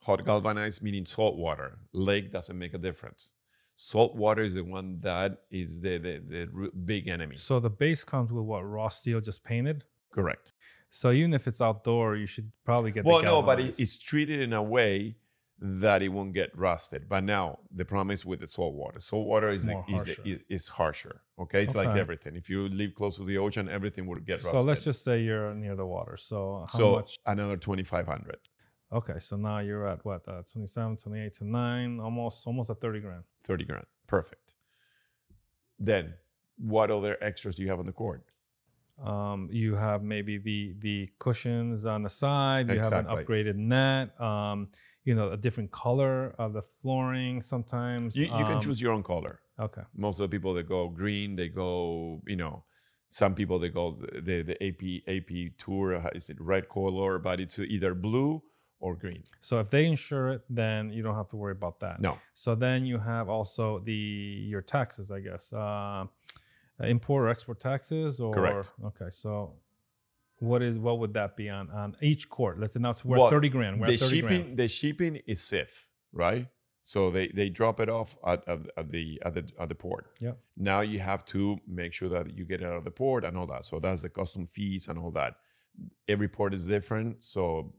hot 0.01 0.25
galvanized 0.25 0.81
meaning 0.81 1.05
salt 1.05 1.37
water, 1.37 1.79
lake 1.93 2.31
doesn't 2.31 2.57
make 2.57 2.73
a 2.73 2.77
difference. 2.77 3.31
Salt 3.75 4.15
water 4.15 4.41
is 4.41 4.55
the 4.55 4.63
one 4.63 4.99
that 5.01 5.43
is 5.51 5.81
the 5.81 5.97
the, 5.97 6.21
the 6.27 6.71
big 6.85 7.07
enemy. 7.07 7.37
So 7.37 7.59
the 7.59 7.69
base 7.69 8.03
comes 8.03 8.31
with 8.31 8.43
what 8.43 8.61
raw 8.61 8.89
steel 8.89 9.21
just 9.21 9.43
painted. 9.43 9.83
Correct. 10.11 10.53
So 10.89 11.11
even 11.11 11.33
if 11.33 11.47
it's 11.47 11.61
outdoor, 11.61 12.15
you 12.15 12.25
should 12.25 12.51
probably 12.65 12.91
get. 12.91 13.05
Well, 13.05 13.19
the 13.19 13.25
no, 13.25 13.41
but 13.41 13.59
it's 13.59 13.97
treated 13.97 14.41
in 14.41 14.53
a 14.53 14.63
way 14.63 15.17
that 15.59 16.01
it 16.01 16.09
won't 16.09 16.33
get 16.33 16.55
rusted. 16.57 17.09
But 17.09 17.23
now 17.23 17.59
the 17.71 17.85
problem 17.85 18.11
is 18.11 18.25
with 18.25 18.39
the 18.39 18.47
salt 18.47 18.75
water. 18.75 18.99
Salt 18.99 19.27
water 19.27 19.49
is, 19.49 19.65
the, 19.65 19.79
is, 19.79 19.85
the, 19.87 19.93
harsher. 19.95 20.21
is, 20.25 20.39
is 20.49 20.67
harsher. 20.69 21.21
Okay, 21.39 21.63
it's 21.63 21.75
like 21.75 21.95
everything. 21.95 22.35
If 22.35 22.49
you 22.49 22.67
live 22.67 22.93
close 22.95 23.17
to 23.17 23.23
the 23.23 23.37
ocean, 23.37 23.67
everything 23.69 24.05
will 24.05 24.19
get 24.19 24.43
rusted. 24.43 24.61
So 24.61 24.61
let's 24.61 24.83
just 24.83 25.03
say 25.03 25.21
you're 25.21 25.53
near 25.53 25.75
the 25.75 25.85
water. 25.85 26.17
So 26.17 26.65
how 26.71 26.77
so 26.77 26.91
much? 26.93 27.19
another 27.25 27.57
twenty 27.57 27.83
five 27.83 28.07
hundred. 28.07 28.37
Okay, 28.91 29.19
so 29.19 29.35
now 29.35 29.59
you're 29.59 29.85
at 29.85 30.05
what? 30.05 30.25
Uh, 30.29 30.43
27, 30.49 30.95
28 30.95 31.33
to 31.33 31.45
9, 31.45 31.99
almost 31.99 32.47
almost 32.47 32.69
at 32.69 32.79
30 32.79 33.01
grand. 33.01 33.23
30 33.43 33.65
grand. 33.65 33.85
Perfect. 34.07 34.55
Then 35.77 36.13
what 36.57 36.89
other 36.89 37.17
extras 37.21 37.55
do 37.55 37.63
you 37.63 37.69
have 37.69 37.79
on 37.79 37.85
the 37.85 37.91
court? 37.91 38.23
Um, 39.03 39.49
you 39.51 39.75
have 39.75 40.01
maybe 40.01 40.37
the 40.37 40.73
the 40.79 41.09
cushions 41.19 41.85
on 41.85 42.01
the 42.01 42.09
side. 42.09 42.69
You 42.69 42.79
have 42.79 42.93
an 42.93 43.05
upgraded 43.05 43.55
net. 43.55 44.19
Um, 44.19 44.69
you 45.07 45.15
know, 45.15 45.31
a 45.31 45.37
different 45.37 45.71
color 45.71 46.35
of 46.37 46.49
the 46.57 46.61
flooring. 46.61 47.41
Sometimes 47.41 48.15
You, 48.15 48.25
you 48.39 48.45
can 48.49 48.55
Um, 48.55 48.61
choose 48.65 48.79
your 48.83 48.93
own 48.97 49.03
color. 49.03 49.39
Okay, 49.67 49.83
Most 49.95 50.19
of 50.19 50.29
the 50.29 50.33
people 50.37 50.53
that 50.57 50.67
go 50.67 50.89
green, 50.89 51.35
they 51.39 51.49
go, 51.49 52.21
you 52.27 52.35
know, 52.35 52.55
some 53.09 53.33
people 53.33 53.57
they 53.63 53.69
go 53.69 53.85
the 54.27 54.35
the 54.49 54.55
AP 54.67 54.83
AP 55.15 55.31
tour 55.63 55.87
uh, 55.95 56.09
is 56.19 56.29
it 56.29 56.37
red 56.53 56.67
color, 56.77 57.19
but 57.27 57.39
it's 57.39 57.57
either 57.75 57.91
blue 57.95 58.31
or 58.79 58.91
green. 59.03 59.23
so 59.49 59.53
if 59.63 59.67
they 59.69 59.83
insure 59.93 60.27
it, 60.35 60.41
then 60.61 60.81
you 60.95 61.01
don't 61.05 61.15
have 61.21 61.29
to 61.33 61.37
worry 61.37 61.55
about 61.61 61.79
that. 61.79 61.95
No, 62.07 62.13
So 62.33 62.49
then 62.65 62.79
you 62.91 62.97
have 62.99 63.25
also 63.37 63.65
the 63.79 64.01
your 64.53 64.61
taxes, 64.75 65.07
I 65.17 65.19
guess. 65.27 65.53
Uh, 65.53 66.05
import 66.95 67.21
or 67.25 67.29
export 67.29 67.59
taxes, 67.59 68.19
or 68.19 68.33
Correct. 68.33 68.71
Okay, 68.89 69.09
so 69.09 69.31
what 70.39 70.61
is 70.61 70.77
what 70.77 70.99
would 70.99 71.13
that 71.13 71.35
be 71.35 71.49
on 71.49 71.69
on 71.71 71.95
each 72.01 72.29
court? 72.29 72.59
Let's 72.59 72.73
say 72.73 72.79
now 72.79 72.91
it's 72.91 73.03
we're 73.03 73.17
Well, 73.17 73.29
thirty 73.29 73.49
grand. 73.49 73.79
We're 73.79 73.87
the 73.87 73.97
thirty 73.97 74.15
shipping 74.21 74.41
grand. 74.43 74.57
the 74.57 74.67
shipping 74.67 75.15
is 75.27 75.41
safe, 75.41 75.89
right? 76.11 76.47
So 76.83 77.11
they 77.11 77.27
they 77.27 77.49
drop 77.49 77.79
it 77.79 77.89
off 77.89 78.15
at, 78.25 78.47
at, 78.47 78.59
at 78.77 78.91
the 78.91 79.21
at 79.25 79.33
the 79.33 79.49
at 79.59 79.69
the 79.69 79.75
port. 79.75 80.05
Yeah. 80.19 80.33
Now 80.55 80.81
you 80.81 80.99
have 80.99 81.25
to 81.25 81.57
make 81.67 81.91
sure 81.93 82.07
that 82.09 82.37
you 82.37 82.45
get 82.45 82.61
it 82.61 82.65
out 82.65 82.77
of 82.77 82.83
the 82.85 82.91
port 82.91 83.25
and 83.25 83.37
all 83.37 83.47
that. 83.47 83.65
So 83.65 83.79
that's 83.79 84.03
the 84.03 84.09
custom 84.09 84.45
fees 84.45 84.87
and 84.87 84.97
all 84.97 85.11
that. 85.11 85.35
Every 86.07 86.27
port 86.29 86.53
is 86.53 86.65
different, 86.67 87.23
so 87.23 87.73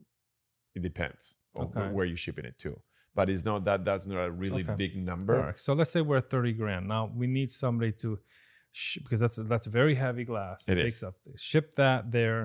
it 0.74 0.82
depends 0.82 1.36
on 1.56 1.92
where 1.94 2.04
you're 2.06 2.16
shipping 2.16 2.44
it 2.44 2.58
to. 2.58 2.80
But 3.14 3.30
it's 3.30 3.44
not 3.44 3.64
that 3.64 3.84
that's 3.84 4.06
not 4.06 4.24
a 4.24 4.30
really 4.30 4.62
Okay. 4.62 4.74
big 4.76 4.96
number. 4.96 5.40
Right. 5.40 5.58
So 5.58 5.72
let's 5.72 5.90
say 5.90 6.02
we're 6.02 6.18
at 6.18 6.28
thirty 6.30 6.52
grand. 6.52 6.86
Now 6.86 7.10
we 7.14 7.26
need 7.26 7.50
somebody 7.50 7.92
to 8.02 8.18
sh- 8.78 8.98
because 9.04 9.20
that's 9.24 9.36
that's 9.52 9.66
very 9.80 9.94
heavy 10.04 10.24
glass. 10.32 10.58
It 10.68 10.76
big 10.76 10.86
is. 10.86 10.96
stuff. 11.00 11.14
Ship 11.36 11.66
that 11.82 12.00
there 12.18 12.42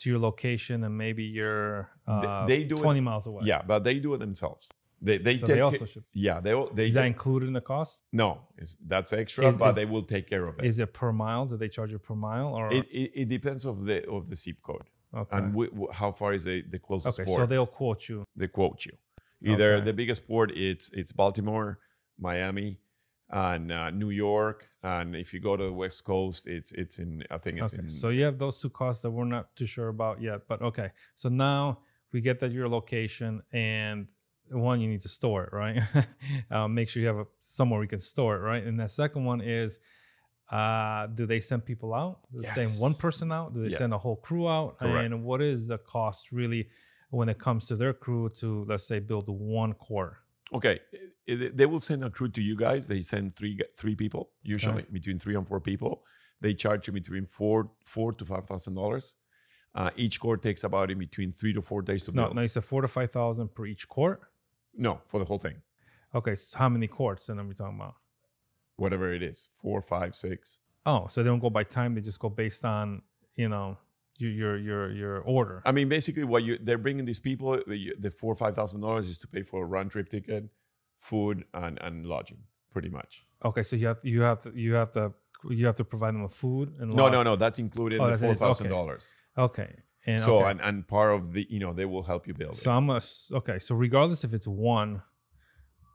to 0.00 0.04
your 0.10 0.20
location, 0.28 0.76
and 0.86 0.92
maybe 1.04 1.24
you're 1.38 1.74
uh, 2.06 2.46
they 2.52 2.60
do 2.72 2.76
it- 2.76 2.82
twenty 2.86 3.00
miles 3.08 3.24
away. 3.30 3.42
Yeah, 3.52 3.60
but 3.70 3.80
they 3.86 3.96
do 4.06 4.10
it 4.14 4.20
themselves. 4.26 4.64
They 5.06 5.18
they 5.26 5.36
so 5.36 5.46
take 5.46 5.56
they 5.56 5.60
also 5.68 5.84
should. 5.92 6.04
yeah 6.26 6.38
they 6.46 6.54
they 6.78 6.86
Is 6.90 6.94
that 6.98 7.04
included 7.14 7.46
in 7.52 7.54
the 7.60 7.66
cost? 7.74 7.94
no 8.22 8.28
it's, 8.60 8.72
that's 8.92 9.10
extra, 9.22 9.42
Is- 9.50 9.58
but 9.62 9.68
is- 9.70 9.74
they 9.80 9.84
will 9.92 10.06
take 10.14 10.26
care 10.32 10.44
of 10.50 10.54
it. 10.58 10.64
Is 10.70 10.76
it 10.84 10.90
per 11.00 11.12
mile? 11.24 11.42
Do 11.50 11.54
they 11.62 11.68
charge 11.76 11.90
you 11.94 11.98
per 12.08 12.14
mile 12.28 12.48
or 12.58 12.64
it, 12.78 12.86
it, 13.02 13.08
it 13.22 13.28
depends 13.36 13.62
of 13.70 13.76
the 13.88 13.98
of 14.16 14.22
the 14.30 14.36
zip 14.42 14.58
code 14.68 14.86
okay? 15.20 15.36
and 15.36 15.44
w- 15.52 15.70
w- 15.78 15.92
how 16.00 16.10
far 16.20 16.30
is 16.38 16.44
the, 16.50 16.56
the 16.74 16.80
closest 16.88 17.14
okay, 17.20 17.26
port. 17.28 17.38
so 17.40 17.44
they'll 17.50 17.72
quote 17.80 18.02
you. 18.10 18.18
they 18.40 18.48
quote 18.58 18.80
you. 18.88 18.94
Either 19.52 19.70
Okay. 19.74 19.84
the 19.88 19.92
biggest 20.00 20.20
port 20.30 20.48
it's 20.68 20.86
it's 21.00 21.12
Baltimore, 21.22 21.68
Miami, 22.18 22.70
and 23.30 23.72
uh, 23.72 23.90
New 23.90 24.10
York, 24.10 24.68
and 24.82 25.16
if 25.16 25.34
you 25.34 25.40
go 25.40 25.56
to 25.56 25.64
the 25.64 25.72
West 25.72 26.04
Coast, 26.04 26.46
it's 26.46 26.72
it's 26.72 26.98
in 26.98 27.24
I 27.30 27.38
think 27.38 27.58
it's 27.58 27.74
Okay, 27.74 27.82
in 27.82 27.88
so 27.88 28.10
you 28.10 28.24
have 28.24 28.38
those 28.38 28.58
two 28.58 28.70
costs 28.70 29.02
that 29.02 29.10
we're 29.10 29.24
not 29.24 29.54
too 29.56 29.66
sure 29.66 29.88
about 29.88 30.20
yet, 30.20 30.42
but 30.48 30.62
okay. 30.62 30.92
So 31.14 31.28
now 31.28 31.80
we 32.12 32.20
get 32.20 32.38
that 32.40 32.52
your 32.52 32.68
location 32.68 33.42
and 33.52 34.08
one 34.50 34.80
you 34.80 34.88
need 34.88 35.00
to 35.00 35.08
store 35.08 35.44
it, 35.44 35.52
right? 35.52 35.82
uh, 36.50 36.68
make 36.68 36.88
sure 36.88 37.02
you 37.02 37.08
have 37.08 37.18
a, 37.18 37.26
somewhere 37.40 37.80
we 37.80 37.88
can 37.88 37.98
store 37.98 38.36
it, 38.36 38.40
right? 38.40 38.62
And 38.62 38.78
the 38.78 38.88
second 38.88 39.24
one 39.24 39.40
is, 39.40 39.78
uh, 40.50 41.08
do 41.08 41.26
they 41.26 41.40
send 41.40 41.64
people 41.64 41.92
out? 41.92 42.20
Do 42.32 42.40
they 42.40 42.46
send 42.46 42.80
one 42.80 42.94
person 42.94 43.32
out? 43.32 43.54
Do 43.54 43.62
they 43.68 43.74
send 43.74 43.92
a 43.92 43.98
whole 43.98 44.16
crew 44.16 44.48
out? 44.48 44.78
Correct. 44.78 45.04
And 45.04 45.24
what 45.24 45.42
is 45.42 45.66
the 45.66 45.78
cost 45.78 46.30
really 46.30 46.68
when 47.10 47.28
it 47.28 47.38
comes 47.38 47.66
to 47.66 47.76
their 47.76 47.92
crew 47.92 48.28
to 48.36 48.64
let's 48.68 48.86
say 48.86 49.00
build 49.00 49.28
one 49.28 49.72
core? 49.74 50.20
Okay. 50.54 50.80
i- 51.28 51.32
i- 51.32 51.50
they 51.54 51.66
will 51.66 51.80
send 51.80 52.04
a 52.04 52.10
crew 52.10 52.28
to 52.28 52.42
you 52.42 52.56
guys. 52.56 52.86
They 52.88 53.00
send 53.00 53.36
three 53.36 53.58
three 53.76 53.94
people 53.96 54.30
usually 54.42 54.82
between 54.92 55.18
three 55.18 55.34
and 55.36 55.46
four 55.46 55.60
people. 55.60 56.04
They 56.40 56.54
charge 56.54 56.86
you 56.86 56.92
between 56.92 57.26
four 57.26 57.70
four 57.84 58.12
to 58.12 58.24
five 58.24 58.46
thousand 58.46 58.74
dollars. 58.74 59.14
Uh, 59.74 59.90
each 59.96 60.20
court 60.20 60.42
takes 60.42 60.64
about 60.64 60.90
in 60.90 60.98
between 60.98 61.32
three 61.32 61.52
to 61.52 61.60
four 61.60 61.82
days 61.82 62.02
to 62.04 62.12
No, 62.12 62.22
build. 62.24 62.36
no, 62.36 62.42
you 62.42 62.48
said 62.48 62.64
four 62.64 62.80
to 62.82 62.88
five 62.88 63.10
thousand 63.10 63.54
per 63.54 63.66
each 63.66 63.88
court. 63.88 64.20
no, 64.74 65.00
for 65.06 65.18
the 65.18 65.24
whole 65.26 65.38
thing, 65.38 65.62
Okay, 66.14 66.34
so 66.34 66.58
how 66.58 66.68
many 66.68 66.86
courts 66.86 67.26
then 67.26 67.38
are 67.40 67.44
we 67.46 67.54
talking 67.54 67.76
about? 67.80 67.94
whatever 68.76 69.12
it 69.12 69.22
is, 69.22 69.48
four, 69.60 69.80
five, 69.80 70.14
six. 70.14 70.58
Oh, 70.84 71.06
so 71.08 71.22
they 71.22 71.28
don't 71.28 71.40
go 71.40 71.50
by 71.50 71.64
time; 71.64 71.94
they 71.94 72.00
just 72.02 72.18
go 72.20 72.28
based 72.28 72.64
on 72.64 73.02
you 73.36 73.48
know 73.48 73.76
your 74.20 74.30
your 74.32 74.58
your, 74.58 74.92
your 74.92 75.18
order. 75.20 75.62
I 75.64 75.72
mean, 75.72 75.88
basically, 75.88 76.24
what 76.24 76.42
you 76.44 76.58
they're 76.60 76.78
bringing 76.78 77.04
these 77.04 77.20
people, 77.20 77.50
uh, 77.52 77.60
the 77.66 77.94
the 77.98 78.10
four 78.10 78.32
or 78.32 78.36
five 78.36 78.54
thousand 78.54 78.80
dollars 78.80 79.08
is 79.08 79.18
to 79.18 79.26
pay 79.28 79.42
for 79.42 79.62
a 79.62 79.66
round 79.66 79.90
trip 79.90 80.08
ticket, 80.08 80.48
food, 80.96 81.44
and 81.54 81.78
and 81.82 82.06
lodging, 82.06 82.38
pretty 82.72 82.88
much. 82.88 83.26
Okay, 83.44 83.62
so 83.62 83.76
you 83.76 83.86
have 83.86 84.00
to, 84.00 84.08
you 84.08 84.22
have 84.22 84.40
to 84.40 84.52
you 84.54 84.74
have 84.74 84.92
to 84.92 85.12
you 85.50 85.66
have 85.66 85.76
to 85.76 85.84
provide 85.84 86.14
them 86.14 86.22
with 86.22 86.32
food 86.34 86.74
and 86.80 86.92
No, 86.92 87.04
lodge- 87.04 87.12
no, 87.12 87.22
no, 87.22 87.36
that's 87.36 87.58
included 87.58 88.00
Oh, 88.00 88.06
in 88.06 88.12
the 88.12 88.18
four 88.18 88.34
thousand 88.34 88.70
dollars. 88.70 89.14
Okay, 89.36 89.76
and 90.06 90.20
So 90.20 90.38
okay. 90.38 90.50
and 90.50 90.60
and 90.60 90.86
part 90.88 91.14
of 91.14 91.32
the 91.34 91.46
you 91.50 91.58
know 91.60 91.72
they 91.72 91.84
will 91.84 92.02
help 92.02 92.26
you 92.26 92.34
build 92.34 92.56
so 92.56 92.70
it. 92.70 92.74
I'm 92.74 92.88
a 92.90 93.00
okay. 93.32 93.58
So 93.58 93.74
regardless 93.74 94.24
if 94.24 94.32
it's 94.32 94.48
one 94.48 95.02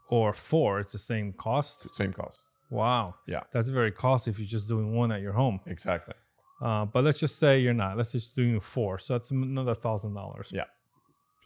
or 0.09 0.33
four, 0.33 0.79
it's 0.79 0.93
the 0.93 0.99
same 0.99 1.33
cost. 1.33 1.93
Same 1.95 2.13
cost. 2.13 2.39
Wow, 2.69 3.15
Yeah, 3.27 3.41
that's 3.51 3.67
very 3.67 3.91
costly 3.91 4.31
if 4.31 4.39
you're 4.39 4.47
just 4.47 4.69
doing 4.69 4.93
one 4.95 5.11
at 5.11 5.19
your 5.21 5.33
home. 5.33 5.59
exactly. 5.65 6.13
Uh, 6.61 6.85
but 6.85 7.03
let's 7.03 7.19
just 7.19 7.39
say 7.39 7.59
you're 7.59 7.73
not. 7.73 7.97
Let's 7.97 8.11
just 8.11 8.35
doing 8.35 8.59
four. 8.59 8.99
So 8.99 9.13
that's 9.15 9.31
another 9.31 9.73
thousand 9.73 10.13
dollars. 10.13 10.49
Yeah. 10.53 10.65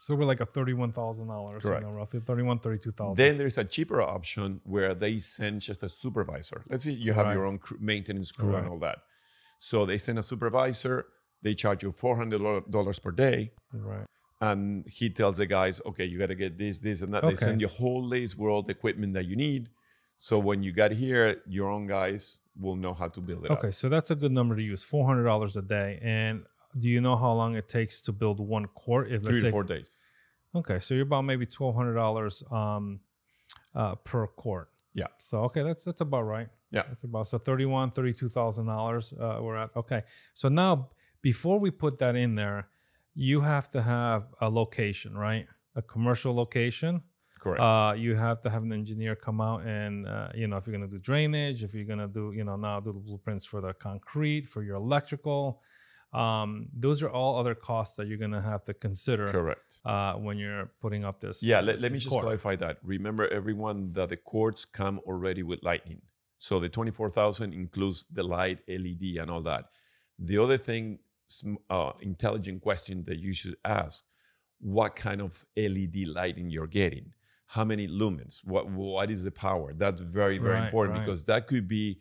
So 0.01 0.13
we're 0.13 0.25
like 0.25 0.41
a 0.41 0.45
thirty-one 0.45 0.91
thousand 0.91 1.27
dollars. 1.27 1.63
You 1.63 1.79
know, 1.79 1.89
roughly 1.91 2.19
thirty-one, 2.19 2.60
thirty-two 2.60 2.91
thousand. 2.91 3.15
Then 3.15 3.38
there's 3.38 3.57
a 3.57 3.63
cheaper 3.63 4.01
option 4.01 4.62
where 4.65 4.93
they 4.93 5.19
send 5.19 5.62
just 5.62 5.81
a 5.84 5.89
supervisor. 5.89 6.63
Let's 6.69 6.84
say 6.84 6.91
you 6.91 7.13
have 7.13 7.25
Right. 7.27 7.34
your 7.34 7.45
own 7.45 7.57
crew, 7.60 7.77
maintenance 7.81 8.31
crew 8.31 8.50
Right. 8.50 8.62
and 8.63 8.69
all 8.72 8.79
that. 8.79 9.00
So 9.57 9.86
they 9.86 9.98
send 9.98 10.19
a 10.19 10.24
supervisor. 10.24 11.05
They 11.41 11.55
charge 11.55 11.81
you 11.84 11.91
four 11.91 12.17
hundred 12.17 12.41
dollars 12.69 13.00
per 13.00 13.12
day. 13.12 13.51
right. 13.74 14.05
and 14.41 14.86
he 14.88 15.10
tells 15.10 15.38
the 15.38 15.45
guys, 15.45 15.81
okay, 15.86 16.05
you 16.05 16.19
got 16.19 16.27
to 16.27 16.36
get 16.36 16.57
this, 16.57 16.81
this, 16.81 17.01
and 17.01 17.13
that. 17.13 17.24
They 17.24 17.36
send 17.36 17.62
you 17.62 17.67
a 17.67 17.69
whole 17.69 18.03
list 18.03 18.38
with 18.38 18.50
all 18.51 18.62
the 18.63 18.72
equipment 18.72 19.13
that 19.13 19.25
you 19.25 19.36
need. 19.38 19.69
So 20.17 20.38
when 20.38 20.62
you 20.62 20.72
got 20.74 20.91
here, 20.91 21.41
your 21.48 21.69
own 21.69 21.88
guys 21.88 22.39
will 22.59 22.75
know 22.75 22.93
how 22.93 23.07
to 23.07 23.21
build 23.21 23.45
it 23.45 23.51
Okay, 23.51 23.67
up. 23.69 23.74
so 23.74 23.89
that's 23.89 24.12
a 24.12 24.15
good 24.15 24.31
number 24.31 24.55
to 24.55 24.62
use. 24.62 24.83
Four 24.83 25.05
hundred 25.05 25.24
dollars 25.25 25.57
a 25.57 25.62
day. 25.62 26.00
And 26.01 26.45
do 26.77 26.89
you 26.89 27.01
know 27.01 27.15
how 27.15 27.31
long 27.33 27.55
it 27.55 27.67
takes 27.67 28.01
to 28.01 28.12
build 28.12 28.39
one 28.39 28.65
court? 28.67 29.12
If 29.12 29.21
Three 29.21 29.33
let's 29.33 29.38
to 29.38 29.47
say, 29.47 29.51
four 29.51 29.63
days. 29.63 29.89
Okay, 30.55 30.79
so 30.79 30.93
you're 30.93 31.03
about 31.03 31.24
maybe 31.24 31.45
twelve 31.45 31.75
hundred 31.75 31.95
dollars 31.95 32.43
um, 32.51 33.00
uh, 33.74 33.95
per 33.95 34.27
court. 34.27 34.69
Yeah. 34.93 35.07
So 35.17 35.39
okay, 35.45 35.63
that's 35.63 35.83
that's 35.83 36.01
about 36.01 36.24
right. 36.24 36.47
Yeah. 36.71 36.83
That's 36.88 37.03
about 37.03 37.27
so 37.27 37.38
thirty-one, 37.38 37.91
thirty-two 37.91 38.30
thousand 38.30 38.67
dollars. 38.67 39.13
Uh, 39.13 39.39
we're 39.41 39.58
at 39.58 39.69
okay. 39.75 40.03
So 40.34 40.49
now 40.49 40.89
before 41.21 41.60
we 41.60 41.71
put 41.71 41.99
that 41.99 42.15
in 42.15 42.36
there, 42.36 42.69
you 43.13 43.41
have 43.41 43.69
to 43.69 43.82
have 43.82 44.27
a 44.41 44.49
location, 44.49 45.17
right? 45.17 45.47
A 45.75 45.82
commercial 45.82 46.34
location. 46.34 47.01
Correct. 47.45 47.62
Uh, 47.62 47.93
you 47.95 48.15
have 48.15 48.41
to 48.41 48.49
have 48.49 48.63
an 48.63 48.73
engineer 48.73 49.15
come 49.15 49.39
out 49.39 49.62
and 49.67 50.08
uh, 50.08 50.29
you 50.34 50.47
know 50.47 50.58
if 50.58 50.65
you're 50.65 50.75
gonna 50.75 50.88
do 50.88 50.97
drainage, 50.97 51.63
if 51.63 51.75
you're 51.75 51.86
gonna 51.86 52.08
do 52.08 52.31
you 52.36 52.43
know 52.43 52.55
now 52.55 52.79
do 52.79 52.91
the 52.91 52.97
blueprints 52.99 53.45
for 53.45 53.62
the 53.62 53.71
concrete, 53.73 54.47
for 54.47 54.63
your 54.63 54.77
electrical. 54.77 55.62
Um, 56.12 56.69
those 56.73 57.03
are 57.03 57.10
all 57.10 57.38
other 57.38 57.53
costs 57.53 57.97
that 57.97 58.08
you're 58.08 58.17
gonna 58.17 58.41
have 58.41 58.63
to 58.63 58.73
consider 58.73 59.27
Correct. 59.27 59.79
uh, 59.86 60.13
when 60.13 60.39
you're 60.39 60.71
putting 60.81 61.05
up 61.05 61.21
this. 61.21 61.43
Yeah, 61.43 61.62
this- 61.62 61.67
let, 61.67 61.81
let 61.81 61.91
me 61.91 61.99
just 61.99 62.10
court. 62.10 62.23
clarify 62.23 62.55
that. 62.55 62.79
Remember, 62.81 63.27
everyone, 63.27 63.93
that 63.93 64.10
the 64.10 64.17
cords 64.17 64.65
come 64.65 64.99
already 65.05 65.43
with 65.43 65.62
lighting. 65.62 66.01
So 66.38 66.60
the 66.60 66.69
24,000 66.69 67.53
includes 67.53 68.05
the 68.12 68.23
light, 68.23 68.60
LED, 68.67 69.17
and 69.21 69.29
all 69.29 69.41
that. 69.41 69.65
The 70.17 70.38
other 70.38 70.58
thing, 70.58 70.99
uh, 71.69 71.91
intelligent 71.99 72.62
question 72.62 73.03
that 73.08 73.19
you 73.19 73.34
should 73.34 73.58
ask 73.65 74.03
what 74.60 74.95
kind 74.95 75.21
of 75.21 75.45
LED 75.58 76.08
lighting 76.08 76.49
you're 76.49 76.67
getting? 76.67 77.13
How 77.47 77.63
many 77.63 77.88
lumens? 77.88 78.43
What, 78.43 78.69
what 78.69 79.12
is 79.12 79.23
the 79.23 79.31
power? 79.31 79.73
That's 79.73 80.01
very, 80.01 80.38
very 80.38 80.53
Right, 80.55 80.65
important 80.65 80.97
right. 80.97 81.05
because 81.05 81.23
that 81.25 81.47
could 81.47 81.67
be 81.67 81.99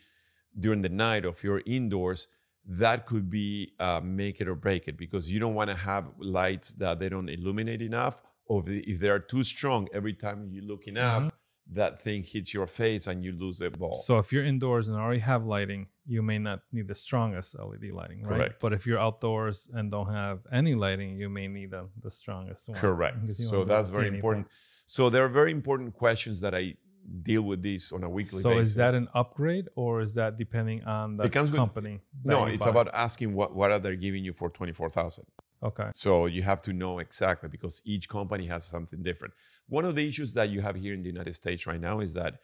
during 0.58 0.82
the 0.82 0.88
night 0.88 1.24
or 1.24 1.28
if 1.30 1.42
you're 1.44 1.62
indoors 1.66 2.28
that 2.66 3.04
could 3.06 3.28
be 3.28 3.72
uh, 3.78 4.00
make 4.02 4.40
it 4.40 4.48
or 4.48 4.54
break 4.54 4.88
it 4.88 4.96
because 4.96 5.30
you 5.30 5.38
don't 5.38 5.54
want 5.54 5.68
to 5.68 5.76
have 5.76 6.06
lights 6.18 6.74
that 6.74 6.98
they 6.98 7.10
don't 7.10 7.28
illuminate 7.28 7.82
enough 7.82 8.22
or 8.46 8.62
if 8.66 8.98
they- 9.00 9.08
are 9.10 9.18
too 9.18 9.42
strong 9.42 9.86
every 9.92 10.14
time 10.14 10.48
you're 10.50 10.64
looking 10.64 10.96
up 10.96 11.22
Mhm. 11.24 11.30
that 11.66 12.00
thing 12.00 12.22
hits 12.22 12.54
your 12.54 12.66
face 12.66 13.06
and 13.06 13.22
you 13.24 13.32
lose 13.32 13.58
the 13.58 13.70
ball 13.70 13.96
So 14.06 14.18
if 14.18 14.32
you're 14.32 14.44
indoors 14.44 14.88
and 14.88 14.96
already 14.96 15.20
have 15.20 15.44
lighting, 15.44 15.88
you 16.06 16.22
may 16.22 16.38
not 16.38 16.60
need 16.72 16.88
the 16.88 16.94
strongest 16.94 17.54
LED 17.58 17.90
lighting, 17.90 18.22
right? 18.22 18.36
Correct. 18.36 18.60
But 18.62 18.72
if 18.72 18.86
you're 18.86 18.98
outdoors 19.00 19.68
and 19.74 19.90
don't 19.90 20.10
have 20.22 20.46
any 20.52 20.74
lighting, 20.74 21.18
you 21.18 21.28
may 21.28 21.48
need 21.48 21.70
the, 21.72 21.88
the 22.00 22.10
strongest 22.10 22.68
one. 22.68 22.78
correct 22.78 23.28
so 23.28 23.42
won't 23.42 23.50
be 23.50 23.56
able 23.56 23.64
that's 23.66 23.90
very 23.90 24.08
anything. 24.08 24.46
So 24.86 25.10
there 25.10 25.24
are 25.24 25.28
very 25.28 25.50
important 25.52 25.94
questions 25.94 26.40
that 26.40 26.54
i 26.54 26.74
deal 27.22 27.42
with 27.42 27.62
this 27.62 27.92
on 27.92 28.02
a 28.02 28.08
weekly 28.08 28.40
So 28.40 28.50
basis 28.50 28.56
So 28.56 28.62
is 28.70 28.74
that 28.76 28.94
an 28.94 29.08
upgrade 29.14 29.68
or 29.76 30.00
is 30.00 30.14
that 30.14 30.38
depending 30.38 30.84
on 30.84 31.16
the 31.18 31.24
with- 31.24 31.54
company? 31.54 32.00
that 32.24 32.30
no 32.30 32.46
it's 32.46 32.64
buy? 32.64 32.70
about 32.70 32.88
asking 32.94 33.34
what, 33.34 33.54
what 33.54 33.70
are 33.70 33.78
they 33.78 33.94
giving 33.96 34.24
you 34.24 34.32
for 34.32 34.48
24000 34.48 35.24
okay. 35.62 35.90
So 35.94 36.24
you 36.26 36.42
have 36.42 36.60
to 36.62 36.72
know 36.72 36.98
exactly 37.00 37.48
because 37.50 37.82
each 37.84 38.08
company 38.08 38.46
has 38.46 38.64
something 38.64 39.02
different. 39.02 39.34
One 39.68 39.84
of 39.84 39.94
the 39.96 40.06
issues 40.08 40.32
that 40.34 40.48
you 40.50 40.60
have 40.62 40.76
here 40.76 40.94
in 40.94 41.02
the 41.02 41.08
United 41.16 41.34
States 41.34 41.66
right 41.66 41.80
now 41.80 42.00
is 42.00 42.12
that 42.14 42.34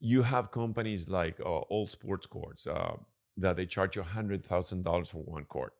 you 0.00 0.20
have 0.22 0.50
companies 0.50 1.08
like 1.08 1.36
uh, 1.40 1.44
All 1.72 1.86
Sports 1.86 2.26
Courts 2.26 2.66
uh, 2.66 2.96
that 3.38 3.56
they 3.56 3.66
charge 3.66 3.96
you 3.96 4.02
hundred 4.02 4.44
thousand 4.44 4.82
dollars 4.84 5.08
for 5.10 5.22
one 5.36 5.44
court. 5.44 5.72